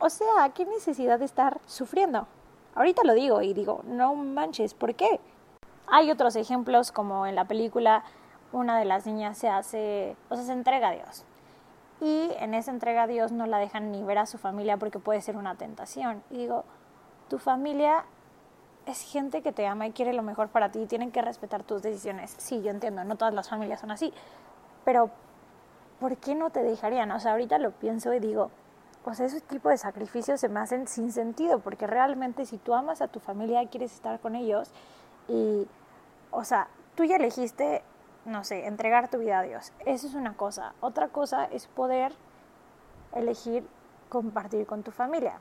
o 0.00 0.10
sea, 0.10 0.50
¿qué 0.54 0.64
necesidad 0.64 1.18
de 1.18 1.24
estar 1.24 1.60
sufriendo? 1.66 2.26
Ahorita 2.74 3.02
lo 3.04 3.14
digo 3.14 3.42
y 3.42 3.54
digo, 3.54 3.82
no 3.84 4.14
manches, 4.14 4.74
¿por 4.74 4.94
qué? 4.94 5.20
Hay 5.86 6.10
otros 6.10 6.36
ejemplos 6.36 6.92
como 6.92 7.26
en 7.26 7.34
la 7.34 7.46
película 7.46 8.04
una 8.52 8.78
de 8.78 8.84
las 8.84 9.06
niñas 9.06 9.36
se 9.38 9.48
hace, 9.48 10.16
o 10.28 10.36
sea, 10.36 10.44
se 10.44 10.52
entrega 10.52 10.88
a 10.88 10.92
Dios. 10.92 11.24
Y 12.00 12.32
en 12.38 12.54
esa 12.54 12.70
entrega 12.70 13.04
a 13.04 13.06
Dios 13.06 13.32
no 13.32 13.46
la 13.46 13.58
dejan 13.58 13.90
ni 13.90 14.02
ver 14.04 14.18
a 14.18 14.26
su 14.26 14.38
familia 14.38 14.76
porque 14.76 14.98
puede 14.98 15.20
ser 15.20 15.36
una 15.36 15.56
tentación. 15.56 16.22
Y 16.30 16.38
digo, 16.38 16.64
tu 17.28 17.38
familia 17.38 18.04
es 18.86 19.02
gente 19.02 19.42
que 19.42 19.52
te 19.52 19.66
ama 19.66 19.86
y 19.86 19.92
quiere 19.92 20.12
lo 20.12 20.22
mejor 20.22 20.48
para 20.48 20.70
ti 20.70 20.80
y 20.80 20.86
tienen 20.86 21.10
que 21.10 21.20
respetar 21.22 21.62
tus 21.62 21.82
decisiones. 21.82 22.34
Sí, 22.38 22.62
yo 22.62 22.70
entiendo, 22.70 23.04
no 23.04 23.16
todas 23.16 23.34
las 23.34 23.48
familias 23.48 23.80
son 23.80 23.90
así, 23.90 24.12
pero 24.84 25.10
¿por 26.00 26.16
qué 26.16 26.34
no 26.34 26.50
te 26.50 26.62
dejarían? 26.62 27.10
O 27.10 27.20
sea, 27.20 27.32
ahorita 27.32 27.58
lo 27.58 27.72
pienso 27.72 28.14
y 28.14 28.20
digo, 28.20 28.50
o 29.04 29.14
sea, 29.14 29.26
ese 29.26 29.40
tipo 29.40 29.68
de 29.68 29.76
sacrificios 29.76 30.40
se 30.40 30.48
me 30.48 30.60
hacen 30.60 30.86
sin 30.86 31.12
sentido, 31.12 31.58
porque 31.60 31.86
realmente 31.86 32.46
si 32.46 32.58
tú 32.58 32.74
amas 32.74 33.02
a 33.02 33.08
tu 33.08 33.20
familia 33.20 33.66
quieres 33.68 33.92
estar 33.92 34.20
con 34.20 34.34
ellos 34.34 34.70
y, 35.28 35.66
o 36.30 36.44
sea, 36.44 36.68
tú 36.94 37.04
ya 37.04 37.16
elegiste, 37.16 37.82
no 38.24 38.44
sé, 38.44 38.66
entregar 38.66 39.10
tu 39.10 39.18
vida 39.18 39.40
a 39.40 39.42
Dios. 39.42 39.72
Eso 39.86 40.06
es 40.06 40.14
una 40.14 40.34
cosa. 40.34 40.74
Otra 40.80 41.08
cosa 41.08 41.44
es 41.46 41.66
poder 41.66 42.12
elegir 43.14 43.66
compartir 44.08 44.66
con 44.66 44.82
tu 44.82 44.90
familia. 44.90 45.40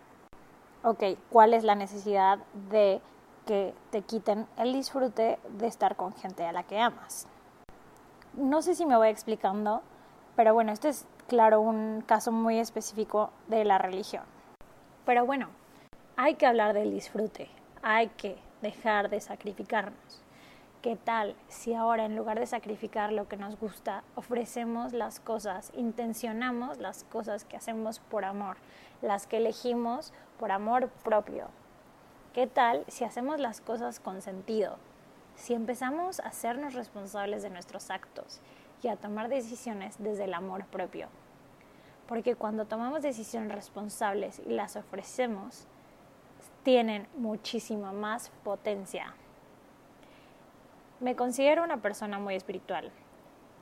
Ok, 0.83 1.03
¿cuál 1.29 1.53
es 1.53 1.63
la 1.63 1.75
necesidad 1.75 2.39
de 2.69 3.01
que 3.45 3.73
te 3.91 4.01
quiten 4.01 4.47
el 4.57 4.73
disfrute 4.73 5.39
de 5.57 5.67
estar 5.67 5.95
con 5.95 6.13
gente 6.13 6.45
a 6.45 6.51
la 6.51 6.63
que 6.63 6.79
amas? 6.79 7.27
No 8.33 8.61
sé 8.61 8.75
si 8.75 8.85
me 8.85 8.97
voy 8.97 9.09
explicando, 9.09 9.81
pero 10.35 10.53
bueno, 10.53 10.71
este 10.71 10.89
es 10.89 11.05
claro 11.27 11.61
un 11.61 12.03
caso 12.05 12.31
muy 12.31 12.59
específico 12.59 13.31
de 13.47 13.65
la 13.65 13.77
religión. 13.77 14.23
Pero 15.05 15.25
bueno, 15.25 15.47
hay 16.15 16.35
que 16.35 16.45
hablar 16.45 16.73
del 16.73 16.91
disfrute, 16.91 17.49
hay 17.81 18.09
que 18.09 18.37
dejar 18.61 19.09
de 19.09 19.19
sacrificarnos. 19.21 20.21
¿Qué 20.81 20.95
tal 20.95 21.35
si 21.47 21.73
ahora 21.73 22.05
en 22.05 22.15
lugar 22.15 22.39
de 22.39 22.45
sacrificar 22.45 23.11
lo 23.11 23.27
que 23.27 23.35
nos 23.35 23.59
gusta, 23.59 24.03
ofrecemos 24.13 24.93
las 24.93 25.19
cosas, 25.19 25.71
intencionamos 25.75 26.77
las 26.77 27.03
cosas 27.03 27.45
que 27.45 27.57
hacemos 27.57 27.97
por 27.97 28.25
amor, 28.25 28.57
las 29.01 29.25
que 29.25 29.37
elegimos 29.37 30.13
por 30.39 30.51
amor 30.51 30.89
propio? 31.03 31.47
¿Qué 32.31 32.45
tal 32.45 32.85
si 32.87 33.05
hacemos 33.05 33.39
las 33.39 33.59
cosas 33.59 33.99
con 33.99 34.21
sentido? 34.21 34.77
Si 35.35 35.55
empezamos 35.55 36.19
a 36.19 36.27
hacernos 36.27 36.75
responsables 36.75 37.41
de 37.41 37.49
nuestros 37.49 37.89
actos 37.89 38.39
y 38.83 38.89
a 38.89 38.97
tomar 38.97 39.29
decisiones 39.29 39.95
desde 39.97 40.25
el 40.25 40.35
amor 40.35 40.67
propio. 40.67 41.07
Porque 42.07 42.35
cuando 42.35 42.65
tomamos 42.65 43.01
decisiones 43.01 43.51
responsables 43.51 44.39
y 44.45 44.51
las 44.51 44.75
ofrecemos, 44.75 45.65
tienen 46.61 47.07
muchísima 47.17 47.91
más 47.91 48.29
potencia. 48.43 49.15
Me 50.99 51.15
considero 51.15 51.63
una 51.63 51.77
persona 51.77 52.17
muy 52.17 52.33
espiritual 52.33 52.91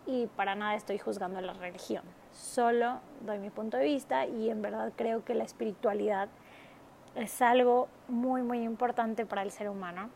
y 0.05 0.27
para 0.27 0.55
nada 0.55 0.75
estoy 0.75 0.99
juzgando 0.99 1.41
la 1.41 1.51
religión. 1.51 2.03
Solo 2.31 2.99
doy 3.21 3.39
mi 3.39 3.49
punto 3.49 3.75
de 3.75 3.83
vista 3.83 4.25
y 4.25 4.49
en 4.49 4.61
verdad 4.61 4.93
creo 4.95 5.25
que 5.25 5.33
la 5.33 5.43
espiritualidad 5.43 6.29
es 7.15 7.41
algo 7.41 7.89
muy, 8.07 8.41
muy 8.41 8.61
importante 8.61 9.25
para 9.25 9.41
el 9.41 9.51
ser 9.51 9.69
humano. 9.69 10.09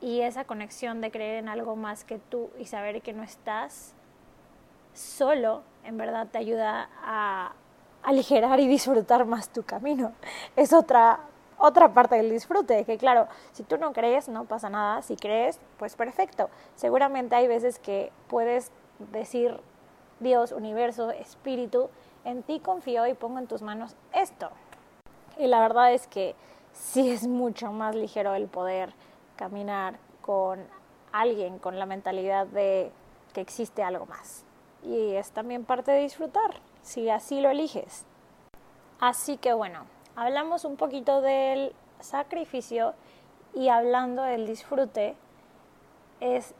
Y 0.00 0.22
esa 0.22 0.44
conexión 0.44 1.00
de 1.00 1.12
creer 1.12 1.36
en 1.36 1.48
algo 1.48 1.76
más 1.76 2.02
que 2.02 2.18
tú 2.18 2.50
y 2.58 2.66
saber 2.66 3.00
que 3.00 3.12
no 3.12 3.22
estás 3.22 3.94
solo, 4.94 5.62
en 5.84 5.96
verdad 5.96 6.26
te 6.26 6.38
ayuda 6.38 6.88
a 7.02 7.52
aligerar 8.02 8.58
y 8.58 8.66
disfrutar 8.66 9.24
más 9.26 9.52
tu 9.52 9.62
camino. 9.62 10.12
Es 10.56 10.72
otra 10.72 11.20
otra 11.58 11.92
parte 11.92 12.16
del 12.16 12.30
disfrute, 12.30 12.84
que 12.84 12.98
claro, 12.98 13.26
si 13.52 13.62
tú 13.62 13.78
no 13.78 13.92
crees, 13.92 14.28
no 14.28 14.44
pasa 14.44 14.70
nada, 14.70 15.02
si 15.02 15.16
crees, 15.16 15.60
pues 15.78 15.96
perfecto. 15.96 16.50
Seguramente 16.76 17.34
hay 17.34 17.48
veces 17.48 17.78
que 17.78 18.12
puedes 18.28 18.70
decir, 19.12 19.60
Dios, 20.20 20.52
universo, 20.52 21.10
espíritu, 21.10 21.90
en 22.24 22.42
ti 22.42 22.60
confío 22.60 23.06
y 23.06 23.14
pongo 23.14 23.38
en 23.38 23.46
tus 23.46 23.62
manos 23.62 23.96
esto. 24.12 24.50
Y 25.38 25.46
la 25.46 25.60
verdad 25.60 25.92
es 25.92 26.06
que 26.06 26.34
sí 26.72 27.10
es 27.10 27.26
mucho 27.26 27.72
más 27.72 27.94
ligero 27.94 28.34
el 28.34 28.46
poder 28.48 28.92
caminar 29.36 29.98
con 30.20 30.66
alguien 31.12 31.58
con 31.58 31.78
la 31.78 31.86
mentalidad 31.86 32.46
de 32.46 32.92
que 33.32 33.40
existe 33.40 33.82
algo 33.82 34.06
más. 34.06 34.44
Y 34.82 35.14
es 35.14 35.30
también 35.30 35.64
parte 35.64 35.90
de 35.90 36.00
disfrutar, 36.00 36.60
si 36.82 37.08
así 37.10 37.40
lo 37.40 37.50
eliges. 37.50 38.04
Así 39.00 39.36
que 39.36 39.52
bueno, 39.52 39.84
hablamos 40.18 40.64
un 40.64 40.76
poquito 40.76 41.20
del 41.20 41.72
sacrificio 42.00 42.94
y 43.54 43.68
hablando 43.68 44.22
del 44.22 44.48
disfrute, 44.48 45.14
es 46.18 46.56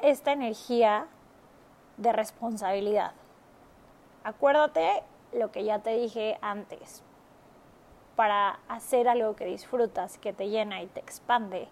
esta 0.00 0.32
energía 0.32 1.06
de 1.96 2.12
responsabilidad. 2.12 3.12
Acuérdate 4.24 5.04
lo 5.32 5.52
que 5.52 5.62
ya 5.62 5.78
te 5.78 5.90
dije 5.90 6.38
antes. 6.42 7.04
Para 8.16 8.58
hacer 8.66 9.08
algo 9.08 9.36
que 9.36 9.46
disfrutas, 9.46 10.18
que 10.18 10.32
te 10.32 10.48
llena 10.48 10.82
y 10.82 10.86
te 10.88 10.98
expande, 10.98 11.68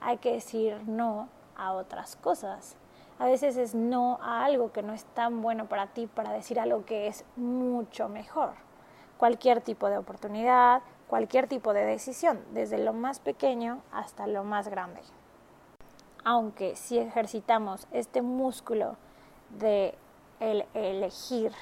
hay 0.00 0.16
que 0.16 0.32
decir 0.32 0.80
no 0.86 1.28
a 1.54 1.74
otras 1.74 2.16
cosas. 2.16 2.76
A 3.18 3.26
veces 3.26 3.58
es 3.58 3.74
no 3.74 4.18
a 4.22 4.46
algo 4.46 4.72
que 4.72 4.82
no 4.82 4.94
es 4.94 5.04
tan 5.04 5.42
bueno 5.42 5.66
para 5.66 5.88
ti 5.88 6.06
para 6.06 6.32
decir 6.32 6.58
algo 6.58 6.86
que 6.86 7.08
es 7.08 7.26
mucho 7.36 8.08
mejor 8.08 8.65
cualquier 9.18 9.60
tipo 9.60 9.88
de 9.88 9.98
oportunidad, 9.98 10.82
cualquier 11.08 11.48
tipo 11.48 11.72
de 11.72 11.84
decisión, 11.84 12.40
desde 12.52 12.78
lo 12.78 12.92
más 12.92 13.20
pequeño 13.20 13.82
hasta 13.92 14.26
lo 14.26 14.44
más 14.44 14.68
grande. 14.68 15.00
Aunque 16.24 16.76
si 16.76 16.98
ejercitamos 16.98 17.86
este 17.92 18.22
músculo 18.22 18.96
de 19.50 19.94
el 20.40 20.66
elegir 20.74 21.52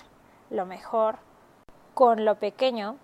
lo 0.51 0.67
mejor 0.67 1.19
con 1.93 2.25
lo 2.25 2.37
pequeño, 2.37 2.97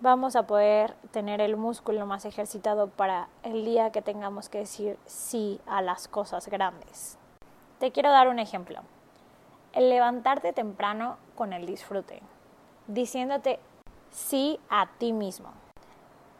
vamos 0.00 0.36
a 0.36 0.46
poder 0.46 0.94
tener 1.10 1.40
el 1.40 1.56
músculo 1.56 2.04
más 2.06 2.24
ejercitado 2.24 2.88
para 2.88 3.28
el 3.42 3.64
día 3.64 3.92
que 3.92 4.02
tengamos 4.02 4.48
que 4.48 4.58
decir 4.58 4.98
sí 5.06 5.60
a 5.66 5.80
las 5.80 6.08
cosas 6.08 6.48
grandes. 6.48 7.18
Te 7.78 7.92
quiero 7.92 8.10
dar 8.10 8.28
un 8.28 8.38
ejemplo. 8.38 8.80
El 9.72 9.88
levantarte 9.88 10.52
temprano 10.52 11.18
con 11.34 11.52
el 11.52 11.66
disfrute, 11.66 12.22
diciéndote 12.88 13.58
sí 14.10 14.58
a 14.68 14.86
ti 14.98 15.12
mismo. 15.12 15.52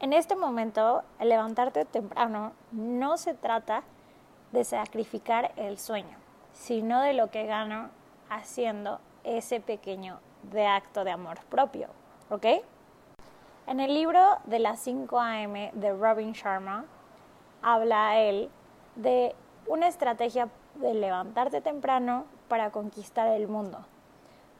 En 0.00 0.12
este 0.12 0.36
momento, 0.36 1.02
el 1.18 1.30
levantarte 1.30 1.84
temprano 1.84 2.52
no 2.70 3.16
se 3.16 3.34
trata 3.34 3.82
de 4.52 4.64
sacrificar 4.64 5.52
el 5.56 5.78
sueño, 5.78 6.18
sino 6.52 7.00
de 7.00 7.14
lo 7.14 7.30
que 7.30 7.46
gano 7.46 7.90
haciendo 8.28 9.00
ese 9.24 9.60
pequeño 9.60 10.20
acto 10.68 11.04
de 11.04 11.10
amor 11.10 11.38
propio, 11.50 11.88
¿ok? 12.30 12.46
En 13.66 13.80
el 13.80 13.94
libro 13.94 14.20
de 14.44 14.58
las 14.58 14.80
5 14.80 15.18
AM 15.18 15.70
de 15.72 15.92
Robin 15.92 16.32
Sharma, 16.32 16.84
habla 17.62 18.18
él 18.18 18.48
de 18.94 19.34
una 19.66 19.88
estrategia 19.88 20.48
de 20.76 20.94
levantarte 20.94 21.60
temprano 21.60 22.26
para 22.48 22.70
conquistar 22.70 23.28
el 23.28 23.48
mundo 23.48 23.84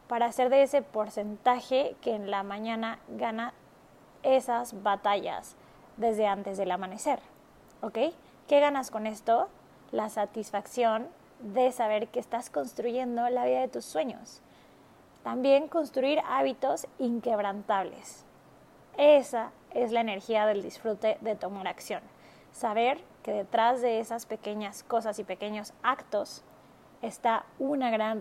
para 0.07 0.27
hacer 0.27 0.49
de 0.49 0.63
ese 0.63 0.81
porcentaje 0.81 1.95
que 2.01 2.15
en 2.15 2.31
la 2.31 2.43
mañana 2.43 2.99
gana 3.07 3.53
esas 4.23 4.81
batallas 4.83 5.55
desde 5.97 6.27
antes 6.27 6.57
del 6.57 6.71
amanecer. 6.71 7.19
¿Ok? 7.81 7.97
¿Qué 8.47 8.59
ganas 8.59 8.91
con 8.91 9.07
esto? 9.07 9.49
La 9.91 10.09
satisfacción 10.09 11.07
de 11.39 11.71
saber 11.71 12.07
que 12.07 12.19
estás 12.19 12.49
construyendo 12.49 13.29
la 13.29 13.45
vida 13.45 13.61
de 13.61 13.67
tus 13.67 13.85
sueños. 13.85 14.41
También 15.23 15.67
construir 15.67 16.21
hábitos 16.27 16.87
inquebrantables. 16.99 18.25
Esa 18.97 19.51
es 19.73 19.91
la 19.91 20.01
energía 20.01 20.45
del 20.45 20.63
disfrute 20.63 21.17
de 21.21 21.35
tomar 21.35 21.67
acción. 21.67 22.01
Saber 22.51 22.99
que 23.23 23.33
detrás 23.33 23.81
de 23.81 23.99
esas 23.99 24.25
pequeñas 24.25 24.83
cosas 24.83 25.19
y 25.19 25.23
pequeños 25.23 25.73
actos 25.83 26.43
está 27.01 27.45
una 27.59 27.91
gran 27.91 28.19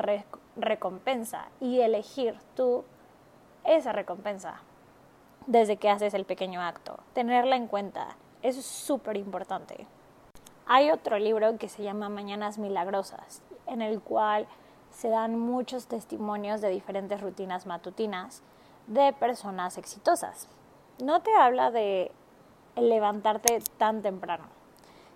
recompensa 0.57 1.49
y 1.61 1.81
elegir 1.81 2.37
tú 2.55 2.85
esa 3.65 3.93
recompensa 3.93 4.61
desde 5.47 5.77
que 5.77 5.91
haces 5.91 6.15
el 6.15 6.25
pequeño 6.25 6.61
acto. 6.61 6.99
Tenerla 7.13 7.57
en 7.57 7.69
cuenta, 7.69 8.17
es 8.43 8.65
súper 8.65 9.17
importante. 9.17 9.87
Hay 10.67 10.91
otro 10.91 11.19
libro 11.19 11.57
que 11.59 11.69
se 11.69 11.83
llama 11.83 12.09
Mañanas 12.09 12.59
Milagrosas, 12.59 13.43
en 13.67 13.83
el 13.83 14.01
cual 14.01 14.49
se 14.91 15.09
dan 15.09 15.39
muchos 15.39 15.87
testimonios 15.87 16.61
de 16.61 16.71
diferentes 16.71 17.21
rutinas 17.21 17.67
matutinas 17.67 18.43
de 18.87 19.13
personas 19.13 19.79
exitosas. 19.79 20.49
No 21.03 21.21
te 21.21 21.35
habla 21.35 21.71
de 21.71 22.11
levantarte 22.77 23.61
tan 23.79 24.03
temprano, 24.03 24.45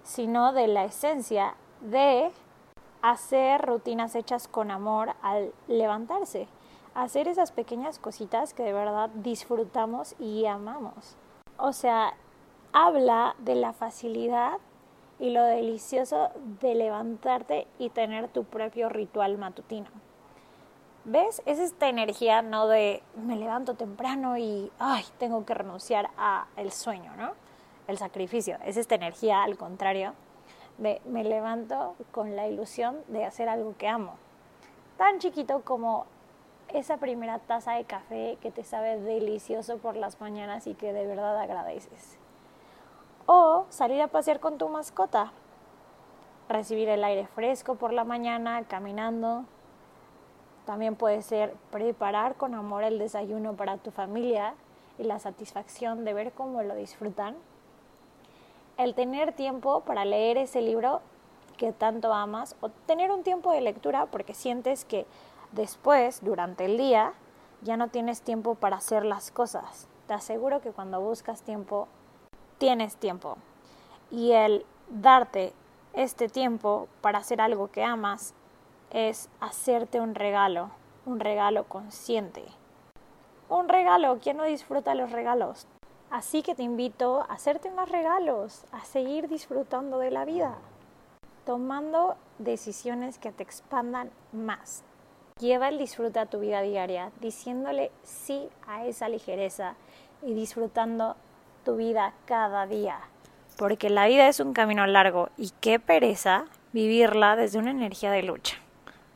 sino 0.03 0.53
de 0.53 0.69
la 0.69 0.85
esencia 0.85 1.55
de 1.81 2.31
hacer 3.03 3.63
rutinas 3.63 4.15
hechas 4.15 4.49
con 4.49 4.71
amor 4.71 5.15
al 5.23 5.53
levantarse, 5.69 6.49
hacer 6.95 7.29
esas 7.29 7.53
pequeñas 7.53 7.99
cositas 7.99 8.55
que 8.55 8.63
de 8.63 8.73
verdad 8.73 9.11
disfrutamos 9.15 10.15
y 10.19 10.47
amamos. 10.47 11.17
O 11.57 11.73
sea, 11.73 12.15
habla 12.73 13.35
de 13.39 13.55
la 13.55 13.73
facilidad 13.73 14.59
y 15.19 15.31
lo 15.31 15.43
delicioso 15.45 16.31
de 16.61 16.75
levantarte 16.75 17.67
y 17.79 17.91
tener 17.91 18.29
tu 18.29 18.45
propio 18.45 18.89
ritual 18.89 19.37
matutino. 19.39 19.89
¿Ves? 21.05 21.43
Es 21.47 21.59
esta 21.59 21.89
energía 21.89 22.43
no 22.43 22.69
de 22.69 23.03
me 23.17 23.37
levanto 23.37 23.75
temprano 23.75 24.37
y 24.37 24.71
ay, 24.79 25.05
tengo 25.19 25.45
que 25.47 25.55
renunciar 25.55 26.11
a 26.19 26.47
el 26.57 26.73
sueño, 26.73 27.13
¿no? 27.17 27.33
El 27.89 27.99
sacrificio. 27.99 28.59
Es 28.65 28.77
esta 28.77 28.95
energía 28.95 29.43
al 29.43 29.57
contrario 29.57 30.15
de 30.81 31.01
me 31.05 31.23
levanto 31.25 31.95
con 32.11 32.35
la 32.35 32.49
ilusión 32.49 32.99
de 33.09 33.25
hacer 33.25 33.49
algo 33.49 33.75
que 33.79 33.87
amo. 33.87 34.15
Tan 34.97 35.19
chiquito 35.19 35.63
como 35.63 36.07
esa 36.69 36.97
primera 36.97 37.39
taza 37.39 37.73
de 37.73 37.85
café 37.85 38.39
que 38.41 38.51
te 38.51 38.65
sabe 38.65 38.99
delicioso 39.01 39.79
por 39.79 39.97
las 39.97 40.21
mañanas 40.21 40.67
y 40.67 40.75
que 40.75 40.93
de 40.93 41.07
verdad 41.07 41.39
agradeces. 41.39 42.19
O 43.27 43.67
salir 43.69 44.01
a 44.03 44.09
pasear 44.09 44.41
con 44.41 44.59
tu 44.59 44.69
mascota, 44.69 45.33
recibir 46.49 46.89
el 46.89 47.05
aire 47.05 47.27
fresco 47.27 47.75
por 47.77 47.93
la 47.93 48.05
mañana 48.05 48.65
caminando. 48.65 49.45
También 50.67 50.97
puede 50.97 51.23
ser 51.23 51.55
preparar 51.71 52.37
con 52.37 52.55
amor 52.55 52.85
el 52.85 52.99
desayuno 52.99 53.55
para 53.55 53.77
tu 53.77 53.91
familia 53.91 54.55
y 54.99 55.05
la 55.05 55.19
satisfacción 55.19 56.05
de 56.05 56.15
ver 56.15 56.33
cómo 56.33 56.63
lo 56.63 56.75
disfrutan. 56.75 57.37
El 58.81 58.95
tener 58.95 59.35
tiempo 59.35 59.81
para 59.81 60.07
leer 60.07 60.39
ese 60.39 60.63
libro 60.63 61.03
que 61.59 61.71
tanto 61.71 62.15
amas 62.15 62.57
o 62.63 62.71
tener 62.71 63.11
un 63.11 63.23
tiempo 63.23 63.53
de 63.53 63.61
lectura 63.61 64.07
porque 64.07 64.33
sientes 64.33 64.87
que 64.87 65.05
después, 65.53 66.25
durante 66.25 66.65
el 66.65 66.79
día, 66.79 67.13
ya 67.61 67.77
no 67.77 67.89
tienes 67.89 68.23
tiempo 68.23 68.55
para 68.55 68.79
hacer 68.79 69.05
las 69.05 69.31
cosas. 69.33 69.87
Te 70.07 70.15
aseguro 70.15 70.63
que 70.63 70.71
cuando 70.71 70.99
buscas 70.99 71.43
tiempo 71.43 71.89
tienes 72.57 72.97
tiempo. 72.97 73.37
Y 74.11 74.33
el 74.33 74.65
darte 74.89 75.53
este 75.93 76.31
tiempo 76.31 76.89
para 77.03 77.19
hacer 77.19 77.43
algo 77.43 77.71
que 77.71 77.85
amas 77.85 78.33
es 78.89 79.29
hacerte 79.41 80.01
un 80.01 80.15
regalo, 80.15 80.71
un 81.05 81.21
regalo 81.21 81.65
consciente. 81.65 82.47
Un 83.51 83.69
regalo, 83.69 84.19
¿quién 84.23 84.39
no 84.39 84.45
disfruta 84.45 84.95
los 84.95 85.13
regalos? 85.13 85.67
Así 86.11 86.43
que 86.43 86.57
te 86.57 86.65
invito 86.65 87.21
a 87.21 87.35
hacerte 87.35 87.71
más 87.71 87.89
regalos, 87.89 88.65
a 88.73 88.85
seguir 88.85 89.29
disfrutando 89.29 89.99
de 89.99 90.11
la 90.11 90.25
vida, 90.25 90.57
tomando 91.47 92.17
decisiones 92.41 93.19
que 93.19 93.31
te 93.31 93.45
expandan 93.45 94.11
más. 94.33 94.83
Lleva 95.39 95.69
el 95.69 95.79
disfrute 95.79 96.19
a 96.19 96.27
tu 96.27 96.41
vida 96.41 96.63
diaria, 96.63 97.13
diciéndole 97.21 97.93
sí 98.03 98.49
a 98.67 98.87
esa 98.87 99.09
ligereza 99.09 99.77
y 100.23 100.35
disfrutando 100.35 101.15
tu 101.65 101.77
vida 101.77 102.13
cada 102.25 102.67
día. 102.67 102.99
Porque 103.57 103.89
la 103.89 104.09
vida 104.09 104.27
es 104.27 104.41
un 104.41 104.53
camino 104.53 104.85
largo 104.89 105.29
y 105.37 105.53
qué 105.61 105.79
pereza 105.79 106.47
vivirla 106.73 107.37
desde 107.37 107.61
una 107.61 107.71
energía 107.71 108.11
de 108.11 108.25
lucha. 108.25 108.57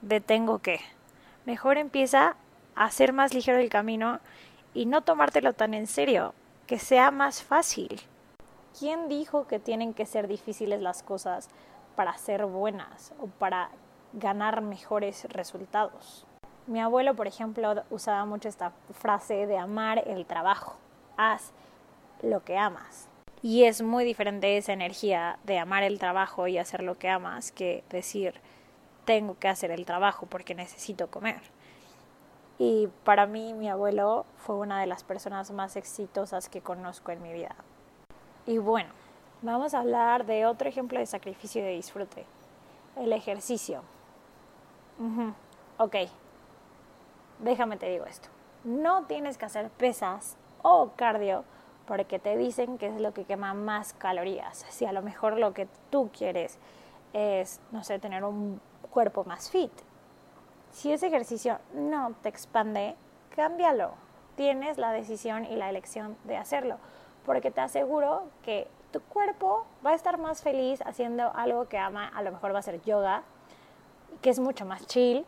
De 0.00 0.20
tengo 0.20 0.60
que. 0.60 0.78
Mejor 1.44 1.76
empieza 1.76 2.36
a 2.76 2.84
hacer 2.84 3.12
más 3.12 3.34
ligero 3.34 3.58
el 3.58 3.68
camino 3.68 4.20
y 4.74 4.86
no 4.86 5.00
tomártelo 5.02 5.54
tan 5.54 5.74
en 5.74 5.86
serio, 5.86 6.34
que 6.66 6.78
sea 6.78 7.10
más 7.10 7.42
fácil. 7.42 8.00
¿Quién 8.78 9.08
dijo 9.08 9.46
que 9.46 9.58
tienen 9.58 9.94
que 9.94 10.06
ser 10.06 10.28
difíciles 10.28 10.80
las 10.80 11.02
cosas 11.02 11.48
para 11.94 12.16
ser 12.18 12.46
buenas 12.46 13.12
o 13.20 13.26
para 13.26 13.70
ganar 14.12 14.62
mejores 14.62 15.24
resultados? 15.24 16.26
Mi 16.66 16.80
abuelo, 16.80 17.14
por 17.14 17.26
ejemplo, 17.26 17.84
usaba 17.90 18.24
mucho 18.24 18.48
esta 18.48 18.72
frase 18.92 19.46
de 19.46 19.58
amar 19.58 20.02
el 20.06 20.26
trabajo. 20.26 20.76
Haz 21.16 21.52
lo 22.22 22.42
que 22.42 22.56
amas. 22.56 23.08
Y 23.42 23.64
es 23.64 23.82
muy 23.82 24.04
diferente 24.04 24.56
esa 24.56 24.72
energía 24.72 25.38
de 25.44 25.58
amar 25.58 25.82
el 25.82 25.98
trabajo 25.98 26.48
y 26.48 26.56
hacer 26.56 26.82
lo 26.82 26.98
que 26.98 27.10
amas 27.10 27.52
que 27.52 27.84
decir 27.90 28.40
tengo 29.04 29.38
que 29.38 29.48
hacer 29.48 29.70
el 29.70 29.84
trabajo 29.84 30.26
porque 30.26 30.54
necesito 30.54 31.10
comer. 31.10 31.42
Y 32.58 32.88
para 33.04 33.26
mí 33.26 33.52
mi 33.52 33.68
abuelo 33.68 34.26
fue 34.36 34.56
una 34.56 34.80
de 34.80 34.86
las 34.86 35.02
personas 35.02 35.50
más 35.50 35.76
exitosas 35.76 36.48
que 36.48 36.60
conozco 36.60 37.10
en 37.10 37.22
mi 37.22 37.32
vida. 37.32 37.56
Y 38.46 38.58
bueno, 38.58 38.90
vamos 39.42 39.74
a 39.74 39.80
hablar 39.80 40.26
de 40.26 40.46
otro 40.46 40.68
ejemplo 40.68 40.98
de 40.98 41.06
sacrificio 41.06 41.62
y 41.62 41.64
de 41.64 41.70
disfrute. 41.72 42.26
El 42.96 43.12
ejercicio. 43.12 43.82
Ok, 45.78 45.96
déjame 47.40 47.76
te 47.76 47.88
digo 47.88 48.04
esto. 48.04 48.28
No 48.62 49.04
tienes 49.04 49.36
que 49.36 49.46
hacer 49.46 49.70
pesas 49.70 50.36
o 50.62 50.92
cardio 50.94 51.44
porque 51.86 52.18
te 52.18 52.36
dicen 52.36 52.78
que 52.78 52.86
es 52.86 53.00
lo 53.00 53.12
que 53.12 53.24
quema 53.24 53.52
más 53.54 53.92
calorías. 53.92 54.64
Si 54.70 54.86
a 54.86 54.92
lo 54.92 55.02
mejor 55.02 55.38
lo 55.38 55.52
que 55.52 55.68
tú 55.90 56.10
quieres 56.16 56.58
es, 57.12 57.60
no 57.72 57.84
sé, 57.84 57.98
tener 57.98 58.24
un 58.24 58.60
cuerpo 58.90 59.24
más 59.24 59.50
fit. 59.50 59.72
Si 60.74 60.92
ese 60.92 61.06
ejercicio 61.06 61.60
no 61.72 62.14
te 62.20 62.28
expande, 62.28 62.96
cámbialo. 63.30 63.92
Tienes 64.34 64.76
la 64.76 64.90
decisión 64.90 65.44
y 65.44 65.54
la 65.54 65.70
elección 65.70 66.16
de 66.24 66.36
hacerlo, 66.36 66.78
porque 67.24 67.52
te 67.52 67.60
aseguro 67.60 68.24
que 68.42 68.66
tu 68.90 69.00
cuerpo 69.00 69.66
va 69.86 69.90
a 69.90 69.94
estar 69.94 70.18
más 70.18 70.42
feliz 70.42 70.82
haciendo 70.84 71.32
algo 71.36 71.68
que 71.68 71.78
ama, 71.78 72.08
a 72.08 72.22
lo 72.22 72.32
mejor 72.32 72.52
va 72.52 72.58
a 72.58 72.62
ser 72.62 72.82
yoga, 72.82 73.22
que 74.20 74.30
es 74.30 74.40
mucho 74.40 74.66
más 74.66 74.84
chill, 74.88 75.24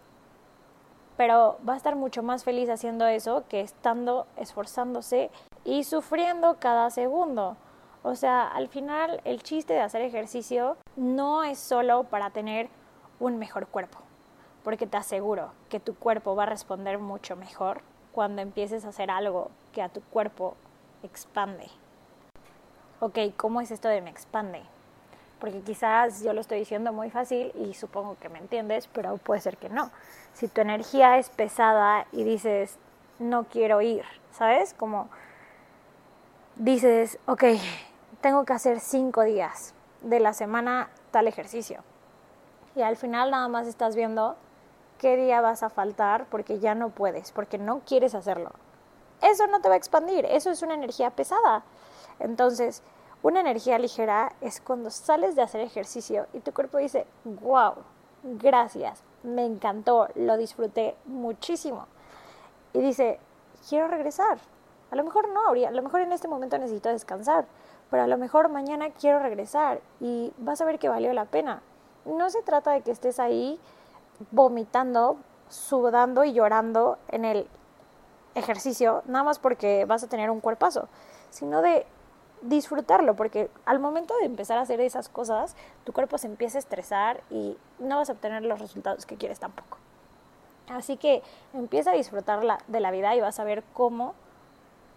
pero 1.17 1.59
va 1.67 1.75
a 1.75 1.77
estar 1.77 1.95
mucho 1.95 2.25
más 2.25 2.43
feliz 2.43 2.69
haciendo 2.69 3.07
eso 3.07 3.45
que 3.49 3.61
estando 3.61 4.27
esforzándose 4.37 5.31
y 5.65 5.85
sufriendo 5.85 6.57
cada 6.59 6.91
segundo. 6.91 7.57
O 8.03 8.17
sea, 8.17 8.49
al 8.49 8.67
final 8.67 9.21
el 9.25 9.45
chiste 9.45 9.75
de 9.75 9.81
hacer 9.81 10.03
ejercicio 10.03 10.77
no 10.97 11.45
es 11.45 11.61
solo 11.61 12.03
para 12.03 12.31
tener 12.31 12.69
un 13.21 13.39
mejor 13.39 13.69
cuerpo, 13.69 14.01
porque 14.67 14.89
te 14.89 14.97
aseguro 14.97 15.53
que 15.69 15.79
tu 15.79 15.95
cuerpo 15.95 16.35
va 16.35 16.43
a 16.43 16.47
responder 16.47 16.99
mucho 16.99 17.37
mejor 17.37 17.83
cuando 18.11 18.43
empieces 18.43 18.85
a 18.85 18.89
hacer 18.89 19.13
algo 19.13 19.53
que 19.73 19.81
a 19.81 19.89
tu 19.89 20.01
cuerpo 20.01 20.57
expande. 21.05 21.69
Ok, 22.99 23.17
¿cómo 23.37 23.61
es 23.61 23.71
esto 23.71 23.87
de 23.87 24.01
me 24.01 24.11
expande? 24.11 24.65
Porque 25.39 25.61
quizás 25.61 26.21
yo 26.25 26.33
lo 26.33 26.41
estoy 26.41 26.59
diciendo 26.59 26.93
muy 26.93 27.11
fácil 27.11 27.53
y 27.55 27.75
supongo 27.75 28.17
que 28.19 28.29
me 28.29 28.41
entiendes, 28.41 28.89
pero 28.89 29.19
puede 29.19 29.41
ser 29.41 29.57
que 29.57 29.69
no. 29.69 29.93
Si 30.33 30.49
tu 30.49 30.63
energía 30.63 31.17
es 31.17 31.31
pesada 31.31 32.09
y 32.11 32.25
dices, 32.25 32.77
no 33.21 33.45
quiero 33.45 33.83
ir, 33.83 34.05
¿sabes? 34.33 34.75
Como 34.75 35.09
dices, 36.57 37.21
ok, 37.27 37.45
tengo 38.21 38.45
que 38.45 38.55
hacer 38.55 38.81
cinco 38.81 39.23
días 39.23 39.75
de 40.03 40.19
la 40.19 40.33
semana 40.33 40.91
tal 41.13 41.29
ejercicio. 41.29 41.85
Y 42.75 42.83
al 42.83 42.97
final 42.97 43.31
nada 43.31 43.47
más 43.47 43.69
estás 43.69 43.95
viendo 43.95 44.37
qué 44.99 45.17
día 45.17 45.41
vas 45.41 45.63
a 45.63 45.71
faltar 45.71 46.27
porque 46.31 46.59
ya 46.59 46.75
no 46.75 46.91
puedes, 46.91 47.33
porque 47.33 47.59
no 47.59 47.81
quieres 47.87 48.15
hacerlo. 48.15 48.51
Eso 49.23 49.47
no 49.47 49.61
te 49.61 49.69
va 49.69 49.75
a 49.75 49.79
expandir, 49.79 50.25
eso 50.27 50.51
es 50.51 50.63
una 50.63 50.75
energía 50.75 51.11
pesada. 51.11 51.63
Entonces, 52.19 52.83
una 53.23 53.41
energía 53.41 53.79
ligera 53.79 54.33
es 54.41 54.61
cuando 54.61 54.91
sales 54.91 55.37
de 55.37 55.43
hacer 55.43 55.61
ejercicio 55.61 56.27
y 56.33 56.41
tu 56.41 56.53
cuerpo 56.53 56.79
dice, 56.79 57.07
wow, 57.25 57.75
gracias, 58.23 59.03
me 59.23 59.45
encantó, 59.45 60.09
lo 60.15 60.37
disfruté 60.37 60.97
muchísimo. 61.07 61.87
Y 62.73 62.81
dice, 62.81 63.19
quiero 63.69 63.89
regresar, 63.89 64.39
a 64.91 64.97
lo 64.97 65.03
mejor 65.03 65.29
no, 65.29 65.49
a 65.49 65.71
lo 65.71 65.83
mejor 65.83 66.03
en 66.03 66.13
este 66.13 66.29
momento 66.29 66.59
necesito 66.59 66.89
descansar, 66.89 67.47
pero 67.91 68.03
a 68.03 68.07
lo 68.07 68.19
mejor 68.19 68.49
mañana 68.49 68.91
quiero 68.91 69.19
regresar 69.19 69.81
y 70.01 70.33
vas 70.39 70.61
a 70.61 70.65
ver 70.65 70.79
que 70.79 70.89
valió 70.89 71.13
la 71.13 71.25
pena. 71.25 71.63
No 72.05 72.31
se 72.31 72.43
trata 72.43 72.73
de 72.73 72.83
que 72.83 72.93
estés 72.93 73.19
ahí 73.19 73.59
vomitando, 74.31 75.19
sudando 75.49 76.25
y 76.25 76.33
llorando 76.33 76.99
en 77.09 77.25
el 77.25 77.49
ejercicio, 78.35 79.03
nada 79.07 79.25
más 79.25 79.39
porque 79.39 79.85
vas 79.85 80.03
a 80.05 80.09
tener 80.09 80.31
un 80.31 80.41
cuerpazo, 80.41 80.89
sino 81.31 81.63
de 81.63 81.87
disfrutarlo, 82.43 83.17
porque 83.17 83.51
al 83.65 83.79
momento 83.79 84.15
de 84.19 84.27
empezar 84.27 84.59
a 84.59 84.63
hacer 84.63 84.81
esas 84.81 85.09
cosas, 85.09 85.57
tu 85.85 85.93
cuerpo 85.93 86.19
se 86.19 86.27
empieza 86.27 86.59
a 86.59 86.61
estresar 86.61 87.23
y 87.31 87.57
no 87.79 87.97
vas 87.97 88.11
a 88.11 88.13
obtener 88.13 88.43
los 88.45 88.61
resultados 88.61 89.07
que 89.07 89.17
quieres 89.17 89.41
tampoco. 89.41 89.79
Así 90.69 90.97
que 90.97 91.23
empieza 91.55 91.91
a 91.91 91.95
disfrutar 91.95 92.41
de 92.67 92.81
la 92.81 92.91
vida 92.91 93.15
y 93.15 93.21
vas 93.21 93.39
a 93.39 93.45
ver 93.45 93.63
cómo 93.73 94.15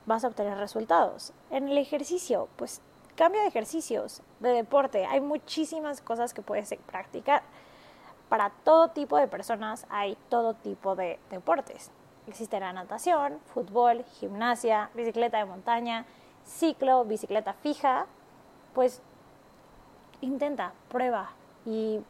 vas 0.06 0.24
a 0.26 0.28
obtener 0.28 0.58
resultados. 0.58 1.34
En 1.52 1.70
el 1.70 1.78
ejercicio, 1.78 2.50
pues 2.56 2.82
cambia 3.16 3.42
de 3.42 3.48
ejercicios, 3.48 4.22
de 4.40 4.50
deporte. 4.50 5.06
Hay 5.06 5.22
muchísimas 5.22 6.02
cosas 6.02 6.34
que 6.34 6.42
puedes 6.42 6.74
practicar. 6.88 7.44
Para 8.30 8.52
todo 8.52 8.90
tipo 8.90 9.18
de 9.18 9.28
personas 9.28 9.88
hay 9.90 10.16
todo 10.30 10.54
tipo 10.54 10.96
de 10.96 11.20
deportes. 11.32 11.92
Existe 12.28 12.60
la 12.60 12.72
natación, 12.72 13.40
fútbol, 13.54 14.06
gimnasia, 14.20 14.92
bicicleta 14.94 15.40
de 15.40 15.46
montaña, 15.46 16.06
ciclo, 16.46 17.04
bicicleta 17.06 17.54
fija. 17.54 18.06
Pues 18.76 19.02
intenta, 20.22 20.74
prueba 20.90 21.32
y 21.66 22.02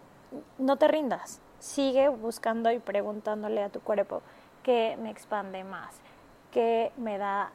no 0.58 0.76
te 0.76 0.90
rindas. 0.90 1.40
Sigue 1.60 2.10
buscando 2.10 2.70
y 2.72 2.80
preguntándole 2.80 3.64
a 3.64 3.70
tu 3.70 3.80
cuerpo 3.80 4.22
qué 4.64 4.98
me 5.02 5.10
expande 5.10 5.64
más, 5.64 5.96
qué 6.52 6.92
me 6.98 7.18
da 7.18 7.52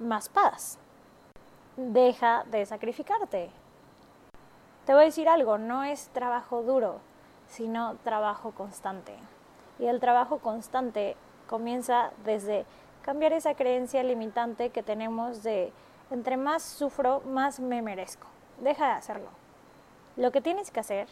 más 0.00 0.28
paz. 0.28 0.78
Deja 1.76 2.44
de 2.50 2.66
sacrificarte. 2.66 3.50
Te 4.84 4.92
voy 4.92 5.02
a 5.02 5.06
decir 5.06 5.28
algo, 5.28 5.58
no 5.58 5.82
es 5.82 6.08
trabajo 6.08 6.62
duro, 6.62 7.00
sino 7.48 7.96
trabajo 8.04 8.52
constante. 8.52 9.14
Y 9.78 9.86
el 9.86 10.00
trabajo 10.00 10.38
constante 10.38 11.16
comienza 11.48 12.10
desde 12.24 12.64
cambiar 13.02 13.32
esa 13.32 13.54
creencia 13.54 14.02
limitante 14.02 14.70
que 14.70 14.82
tenemos 14.82 15.42
de 15.42 15.72
entre 16.10 16.36
más 16.36 16.62
sufro, 16.62 17.20
más 17.26 17.60
me 17.60 17.82
merezco. 17.82 18.26
Deja 18.60 18.86
de 18.86 18.92
hacerlo. 18.92 19.28
Lo 20.16 20.30
que 20.30 20.40
tienes 20.40 20.70
que 20.70 20.80
hacer 20.80 21.08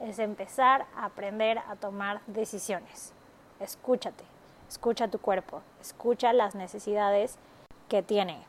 es 0.00 0.18
empezar 0.18 0.86
a 0.96 1.06
aprender 1.06 1.58
a 1.58 1.76
tomar 1.76 2.20
decisiones. 2.26 3.12
Escúchate, 3.60 4.24
escucha 4.68 5.08
tu 5.08 5.18
cuerpo, 5.18 5.62
escucha 5.80 6.32
las 6.32 6.54
necesidades 6.54 7.38
que 7.88 8.02
tiene. 8.02 8.42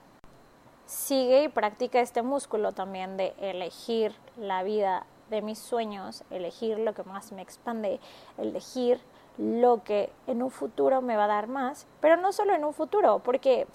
Sigue 0.85 1.43
y 1.43 1.47
practica 1.47 2.01
este 2.01 2.21
músculo 2.21 2.73
también 2.73 3.15
de 3.15 3.33
elegir 3.39 4.13
la 4.35 4.63
vida 4.63 5.05
de 5.33 5.41
mis 5.41 5.57
sueños, 5.57 6.23
elegir 6.29 6.77
lo 6.77 6.93
que 6.93 7.03
más 7.03 7.31
me 7.31 7.41
expande, 7.41 7.99
elegir 8.37 9.01
lo 9.37 9.83
que 9.83 10.11
en 10.27 10.43
un 10.43 10.51
futuro 10.51 11.01
me 11.01 11.17
va 11.17 11.23
a 11.23 11.27
dar 11.27 11.47
más, 11.47 11.87
pero 11.99 12.17
no 12.17 12.31
solo 12.31 12.53
en 12.53 12.63
un 12.63 12.73
futuro, 12.73 13.19
porque 13.19 13.67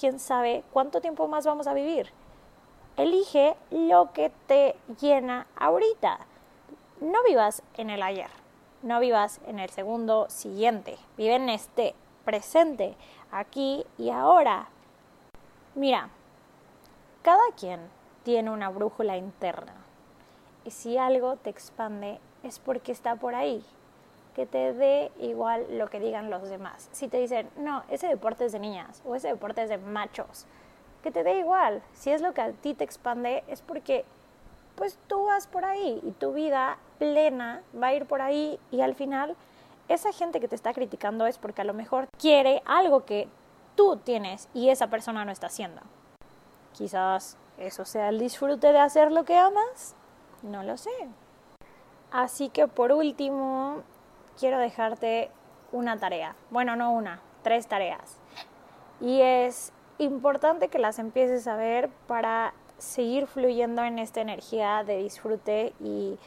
quién 0.00 0.18
sabe 0.18 0.64
cuánto 0.72 1.02
tiempo 1.02 1.28
más 1.28 1.44
vamos 1.44 1.66
a 1.66 1.74
vivir. 1.74 2.10
Elige 2.96 3.56
lo 3.70 4.12
que 4.12 4.32
te 4.46 4.74
llena 5.00 5.46
ahorita. 5.56 6.18
No 7.00 7.22
vivas 7.24 7.62
en 7.76 7.90
el 7.90 8.02
ayer, 8.02 8.30
no 8.82 8.98
vivas 8.98 9.40
en 9.46 9.58
el 9.58 9.68
segundo 9.68 10.30
siguiente, 10.30 10.96
vive 11.18 11.34
en 11.34 11.50
este 11.50 11.94
presente, 12.24 12.96
aquí 13.30 13.84
y 13.98 14.08
ahora. 14.08 14.68
Mira, 15.74 16.08
cada 17.20 17.44
quien 17.54 17.80
tiene 18.22 18.50
una 18.50 18.70
brújula 18.70 19.16
interna 19.18 19.81
y 20.64 20.70
si 20.70 20.98
algo 20.98 21.36
te 21.36 21.50
expande 21.50 22.18
es 22.42 22.58
porque 22.58 22.92
está 22.92 23.16
por 23.16 23.34
ahí, 23.34 23.64
que 24.34 24.46
te 24.46 24.72
dé 24.72 25.12
igual 25.18 25.66
lo 25.78 25.88
que 25.88 26.00
digan 26.00 26.30
los 26.30 26.48
demás. 26.48 26.88
Si 26.92 27.08
te 27.08 27.18
dicen, 27.18 27.50
no, 27.56 27.84
ese 27.88 28.08
deporte 28.08 28.44
es 28.44 28.52
de 28.52 28.58
niñas 28.58 29.02
o 29.04 29.14
ese 29.14 29.28
deporte 29.28 29.62
es 29.62 29.68
de 29.68 29.78
machos, 29.78 30.46
que 31.02 31.10
te 31.10 31.22
dé 31.22 31.38
igual. 31.38 31.82
Si 31.92 32.10
es 32.10 32.22
lo 32.22 32.32
que 32.32 32.40
a 32.40 32.52
ti 32.52 32.74
te 32.74 32.84
expande, 32.84 33.44
es 33.48 33.60
porque 33.60 34.04
pues 34.74 34.98
tú 35.06 35.26
vas 35.26 35.46
por 35.46 35.64
ahí 35.64 36.00
y 36.02 36.12
tu 36.12 36.32
vida 36.32 36.78
plena 36.98 37.62
va 37.80 37.88
a 37.88 37.94
ir 37.94 38.06
por 38.06 38.22
ahí 38.22 38.58
y 38.70 38.80
al 38.80 38.94
final 38.94 39.36
esa 39.88 40.12
gente 40.12 40.40
que 40.40 40.48
te 40.48 40.54
está 40.54 40.72
criticando 40.72 41.26
es 41.26 41.38
porque 41.38 41.60
a 41.60 41.64
lo 41.64 41.74
mejor 41.74 42.08
quiere 42.18 42.62
algo 42.64 43.04
que 43.04 43.28
tú 43.76 43.96
tienes 43.96 44.48
y 44.54 44.70
esa 44.70 44.88
persona 44.88 45.24
no 45.24 45.32
está 45.32 45.48
haciendo. 45.48 45.82
Quizás 46.72 47.36
eso 47.58 47.84
sea 47.84 48.08
el 48.08 48.18
disfrute 48.18 48.72
de 48.72 48.78
hacer 48.78 49.12
lo 49.12 49.24
que 49.24 49.36
amas, 49.36 49.94
no 50.42 50.62
lo 50.62 50.76
sé. 50.76 50.90
Así 52.10 52.48
que 52.48 52.68
por 52.68 52.92
último, 52.92 53.82
quiero 54.38 54.58
dejarte 54.58 55.30
una 55.72 55.96
tarea. 55.96 56.36
Bueno, 56.50 56.76
no 56.76 56.92
una, 56.92 57.20
tres 57.42 57.66
tareas. 57.66 58.18
Y 59.00 59.20
es 59.20 59.72
importante 59.98 60.68
que 60.68 60.78
las 60.78 60.98
empieces 60.98 61.46
a 61.46 61.56
ver 61.56 61.88
para 62.06 62.54
seguir 62.78 63.26
fluyendo 63.26 63.82
en 63.84 63.98
esta 63.98 64.20
energía 64.20 64.84
de 64.84 64.98
disfrute 64.98 65.72
y 65.80 66.18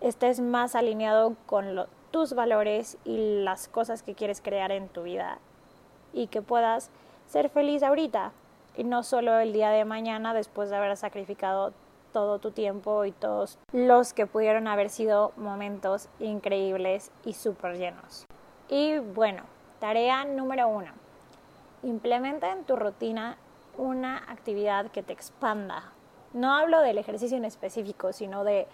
estés 0.00 0.40
más 0.40 0.74
alineado 0.74 1.36
con 1.46 1.86
tus 2.10 2.34
valores 2.34 2.98
y 3.04 3.42
las 3.42 3.68
cosas 3.68 4.02
que 4.02 4.14
quieres 4.14 4.40
crear 4.40 4.70
en 4.70 4.88
tu 4.88 5.04
vida 5.04 5.38
y 6.12 6.26
que 6.26 6.42
puedas 6.42 6.90
ser 7.26 7.48
feliz 7.48 7.82
ahorita 7.82 8.32
y 8.76 8.84
no 8.84 9.02
solo 9.02 9.38
el 9.38 9.52
día 9.52 9.70
de 9.70 9.84
mañana 9.84 10.34
después 10.34 10.70
de 10.70 10.76
haber 10.76 10.96
sacrificado 10.96 11.72
todo 12.12 12.38
tu 12.38 12.50
tiempo 12.50 13.04
y 13.04 13.12
todos 13.12 13.58
los 13.72 14.12
que 14.12 14.26
pudieron 14.26 14.68
haber 14.68 14.90
sido 14.90 15.32
momentos 15.36 16.08
increíbles 16.20 17.10
y 17.24 17.32
súper 17.32 17.78
llenos. 17.78 18.26
Y 18.68 18.98
bueno, 18.98 19.42
tarea 19.80 20.24
número 20.24 20.68
uno. 20.68 20.92
Implementa 21.82 22.52
en 22.52 22.64
tu 22.64 22.76
rutina 22.76 23.36
una 23.76 24.18
actividad 24.28 24.90
que 24.90 25.02
te 25.02 25.12
expanda. 25.12 25.92
No 26.32 26.54
hablo 26.54 26.80
del 26.80 26.98
ejercicio 26.98 27.36
en 27.36 27.44
específico, 27.44 28.12
sino 28.12 28.44
de 28.44 28.66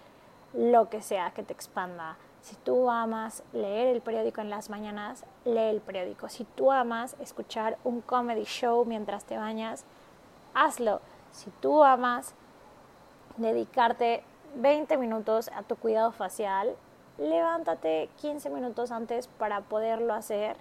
lo 0.52 0.88
que 0.88 1.00
sea 1.00 1.30
que 1.32 1.42
te 1.42 1.52
expanda. 1.52 2.16
Si 2.40 2.56
tú 2.56 2.90
amas 2.90 3.42
leer 3.52 3.88
el 3.88 4.00
periódico 4.00 4.40
en 4.40 4.50
las 4.50 4.70
mañanas, 4.70 5.24
lee 5.44 5.70
el 5.70 5.80
periódico. 5.80 6.28
Si 6.28 6.44
tú 6.44 6.70
amas 6.70 7.16
escuchar 7.20 7.78
un 7.84 8.00
comedy 8.00 8.44
show 8.44 8.84
mientras 8.84 9.24
te 9.24 9.36
bañas, 9.36 9.84
hazlo. 10.54 11.00
Si 11.32 11.50
tú 11.60 11.82
amas 11.82 12.34
dedicarte 13.38 14.22
20 14.56 14.96
minutos 14.98 15.50
a 15.54 15.62
tu 15.62 15.76
cuidado 15.76 16.12
facial, 16.12 16.76
levántate 17.18 18.08
15 18.20 18.50
minutos 18.50 18.90
antes 18.90 19.26
para 19.26 19.60
poderlo 19.62 20.14
hacer. 20.14 20.56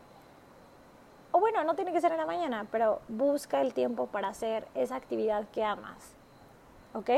O 1.31 1.39
bueno, 1.39 1.63
no 1.63 1.75
tiene 1.75 1.91
que 1.91 2.01
ser 2.01 2.11
en 2.11 2.17
la 2.17 2.25
mañana, 2.25 2.65
pero 2.71 3.01
busca 3.07 3.61
el 3.61 3.73
tiempo 3.73 4.07
para 4.07 4.29
hacer 4.29 4.67
esa 4.75 4.95
actividad 4.95 5.45
que 5.49 5.63
amas. 5.63 6.13
¿Ok? 6.93 7.09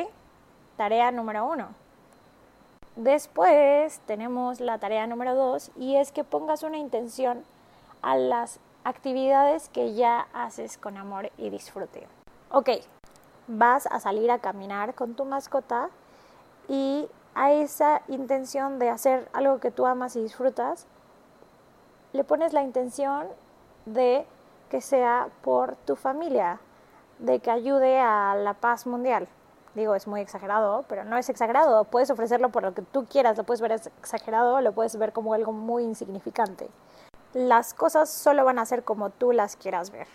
Tarea 0.77 1.11
número 1.11 1.45
uno. 1.45 1.69
Después 2.95 4.01
tenemos 4.07 4.59
la 4.59 4.77
tarea 4.77 5.07
número 5.07 5.35
dos 5.35 5.71
y 5.77 5.95
es 5.95 6.11
que 6.11 6.23
pongas 6.23 6.63
una 6.63 6.77
intención 6.77 7.43
a 8.01 8.17
las 8.17 8.59
actividades 8.83 9.69
que 9.69 9.93
ya 9.93 10.27
haces 10.33 10.77
con 10.77 10.97
amor 10.97 11.31
y 11.37 11.49
disfrute. 11.49 12.07
Ok, 12.51 12.69
vas 13.49 13.87
a 13.87 13.99
salir 13.99 14.29
a 14.29 14.39
caminar 14.39 14.93
con 14.93 15.15
tu 15.15 15.25
mascota 15.25 15.89
y 16.67 17.09
a 17.33 17.51
esa 17.51 18.03
intención 18.07 18.77
de 18.79 18.89
hacer 18.89 19.27
algo 19.33 19.59
que 19.59 19.71
tú 19.71 19.87
amas 19.87 20.15
y 20.15 20.21
disfrutas, 20.21 20.85
le 22.13 22.23
pones 22.23 22.53
la 22.53 22.61
intención 22.61 23.27
de 23.85 24.25
que 24.69 24.81
sea 24.81 25.29
por 25.41 25.75
tu 25.77 25.95
familia, 25.95 26.59
de 27.17 27.39
que 27.39 27.49
ayude 27.49 27.99
a 27.99 28.35
la 28.35 28.53
paz 28.53 28.85
mundial. 28.85 29.27
Digo, 29.73 29.95
es 29.95 30.07
muy 30.07 30.21
exagerado, 30.21 30.85
pero 30.87 31.03
no 31.03 31.17
es 31.17 31.29
exagerado. 31.29 31.85
Puedes 31.85 32.09
ofrecerlo 32.11 32.49
por 32.49 32.63
lo 32.63 32.73
que 32.73 32.81
tú 32.81 33.05
quieras, 33.05 33.37
lo 33.37 33.43
puedes 33.45 33.61
ver 33.61 33.71
exagerado, 33.71 34.61
lo 34.61 34.73
puedes 34.73 34.95
ver 34.97 35.11
como 35.11 35.33
algo 35.33 35.51
muy 35.53 35.83
insignificante. 35.83 36.69
Las 37.33 37.73
cosas 37.73 38.09
solo 38.09 38.45
van 38.45 38.59
a 38.59 38.65
ser 38.65 38.83
como 38.83 39.09
tú 39.09 39.31
las 39.31 39.55
quieras 39.55 39.91
ver. 39.91 40.07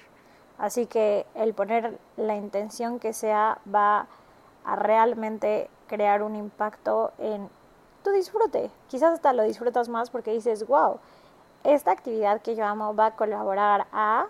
Así 0.58 0.86
que 0.86 1.26
el 1.34 1.52
poner 1.52 1.98
la 2.16 2.36
intención 2.36 3.00
que 3.00 3.12
sea 3.12 3.58
va 3.72 4.06
a 4.64 4.76
realmente 4.76 5.68
crear 5.88 6.22
un 6.22 6.36
impacto 6.36 7.12
en 7.18 7.48
tu 8.02 8.10
disfrute. 8.10 8.70
Quizás 8.88 9.14
hasta 9.14 9.32
lo 9.32 9.42
disfrutas 9.42 9.88
más 9.88 10.10
porque 10.10 10.32
dices, 10.32 10.66
wow, 10.66 11.00
esta 11.64 11.90
actividad 11.90 12.40
que 12.40 12.54
yo 12.54 12.64
amo 12.64 12.94
va 12.94 13.06
a 13.06 13.16
colaborar 13.16 13.86
a 13.92 14.26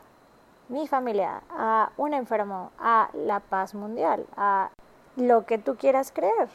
mi 0.68 0.88
familia, 0.88 1.42
a 1.50 1.90
un 1.98 2.14
enfermo, 2.14 2.72
a 2.78 3.10
la 3.12 3.40
paz 3.40 3.74
mundial, 3.74 4.26
a 4.37 4.70
lo 5.16 5.44
que 5.44 5.58
tú 5.58 5.76
quieras 5.76 6.10
creer. 6.10 6.48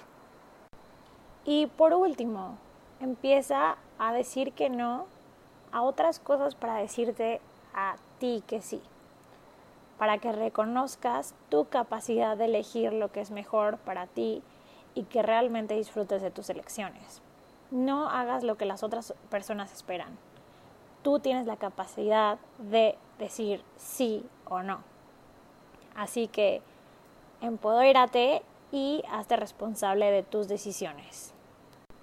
Y 1.46 1.68
por 1.68 1.94
último, 1.94 2.58
empieza 3.00 3.78
a 4.00 4.14
decir 4.14 4.54
que 4.54 4.70
no 4.70 5.06
a 5.72 5.84
otras 5.84 6.20
cosas 6.20 6.56
para 6.56 6.76
decirte 6.76 7.40
a 7.76 7.96
ti 8.18 8.44
que 8.48 8.62
sí 8.62 8.82
para 10.00 10.18
que 10.18 10.32
reconozcas 10.32 11.36
tu 11.50 11.66
capacidad 11.66 12.38
de 12.38 12.46
elegir 12.46 12.94
lo 12.94 13.12
que 13.12 13.20
es 13.20 13.32
mejor 13.32 13.78
para 13.80 14.08
ti 14.08 14.42
y 14.96 15.04
que 15.04 15.22
realmente 15.22 15.76
disfrutes 15.76 16.22
de 16.22 16.32
tus 16.32 16.50
elecciones. 16.50 17.22
No 17.70 18.10
hagas 18.10 18.44
lo 18.44 18.56
que 18.56 18.66
las 18.66 18.82
otras 18.82 19.14
personas 19.30 19.74
esperan. 19.74 20.18
Tú 21.04 21.20
tienes 21.20 21.46
la 21.46 21.58
capacidad 21.58 22.40
de 22.60 22.98
decir 23.20 23.62
sí 23.76 24.26
o 24.46 24.64
no. 24.64 24.80
Así 25.96 26.30
que 26.30 26.62
empodérate 27.42 28.42
y 28.72 29.04
hazte 29.12 29.36
responsable 29.36 30.12
de 30.12 30.24
tus 30.24 30.48
decisiones. 30.48 31.34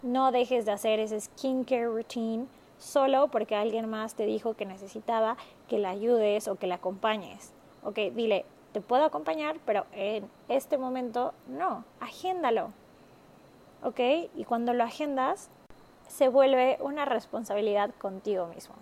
No 0.03 0.33
dejes 0.33 0.67
de 0.67 0.73
hacer 0.73 1.01
ese 1.01 1.19
skincare 1.19 1.87
routine 1.87 2.47
solo 2.77 3.29
porque 3.29 3.57
alguien 3.57 3.89
más 3.89 4.15
te 4.15 4.27
dijo 4.27 4.53
que 4.53 4.67
necesitaba 4.67 5.39
que 5.67 5.79
la 5.79 5.91
ayudes 5.91 6.47
o 6.47 6.57
que 6.57 6.67
la 6.67 6.75
acompañes 6.75 7.56
ok, 7.87 7.99
dile, 8.13 8.45
te 8.73 8.81
puedo 8.81 9.05
acompañar, 9.05 9.57
pero 9.65 9.87
en 9.93 10.29
este 10.49 10.77
momento 10.77 11.33
no, 11.47 11.85
agéndalo. 12.01 12.73
¿Ok? 13.83 14.01
Y 14.35 14.45
cuando 14.45 14.75
lo 14.75 14.85
agendas, 14.85 15.49
se 16.09 16.29
vuelve 16.29 16.77
una 16.81 17.05
responsabilidad 17.05 17.95
contigo 17.95 18.47
mismo. 18.47 18.75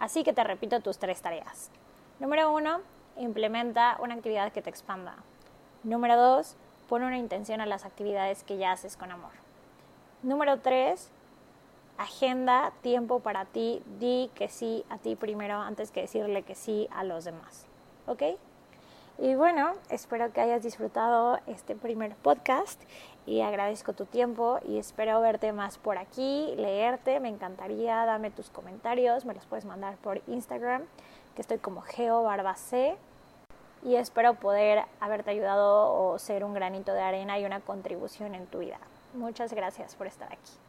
Así 0.00 0.24
que 0.24 0.32
te 0.32 0.42
repito 0.42 0.80
tus 0.80 0.98
tres 0.98 1.20
tareas. 1.22 1.70
Número 2.18 2.52
uno, 2.52 2.80
implementa 3.16 3.98
una 4.00 4.14
actividad 4.14 4.50
que 4.52 4.62
te 4.62 4.70
expanda. 4.70 5.16
Número 5.84 6.16
dos, 6.16 6.56
pon 6.88 7.02
una 7.02 7.18
intención 7.18 7.60
a 7.60 7.66
las 7.66 7.84
actividades 7.84 8.42
que 8.42 8.56
ya 8.56 8.72
haces 8.72 8.96
con 8.96 9.12
amor. 9.12 9.32
Número 10.22 10.58
tres, 10.60 11.10
agenda 11.98 12.72
tiempo 12.80 13.20
para 13.20 13.44
ti, 13.44 13.82
di 14.00 14.30
que 14.34 14.48
sí 14.48 14.84
a 14.88 14.98
ti 14.98 15.16
primero 15.16 15.60
antes 15.60 15.90
que 15.90 16.02
decirle 16.02 16.42
que 16.42 16.54
sí 16.54 16.88
a 16.92 17.04
los 17.04 17.24
demás. 17.24 17.66
¿Ok? 18.06 18.22
Y 19.18 19.34
bueno, 19.34 19.74
espero 19.90 20.32
que 20.32 20.40
hayas 20.40 20.62
disfrutado 20.62 21.38
este 21.46 21.76
primer 21.76 22.16
podcast 22.16 22.82
y 23.26 23.42
agradezco 23.42 23.92
tu 23.92 24.06
tiempo 24.06 24.58
y 24.66 24.78
espero 24.78 25.20
verte 25.20 25.52
más 25.52 25.78
por 25.78 25.98
aquí, 25.98 26.54
leerte, 26.56 27.20
me 27.20 27.28
encantaría, 27.28 28.04
dame 28.04 28.30
tus 28.30 28.50
comentarios, 28.50 29.24
me 29.24 29.34
los 29.34 29.46
puedes 29.46 29.64
mandar 29.64 29.96
por 29.98 30.22
Instagram, 30.26 30.82
que 31.36 31.42
estoy 31.42 31.58
como 31.58 31.82
geobarbacé 31.82 32.96
y 33.84 33.96
espero 33.96 34.34
poder 34.34 34.84
haberte 34.98 35.30
ayudado 35.30 35.92
o 35.92 36.18
ser 36.18 36.42
un 36.42 36.54
granito 36.54 36.92
de 36.92 37.02
arena 37.02 37.38
y 37.38 37.44
una 37.44 37.60
contribución 37.60 38.34
en 38.34 38.46
tu 38.46 38.58
vida. 38.58 38.78
Muchas 39.14 39.52
gracias 39.52 39.94
por 39.94 40.06
estar 40.06 40.32
aquí. 40.32 40.61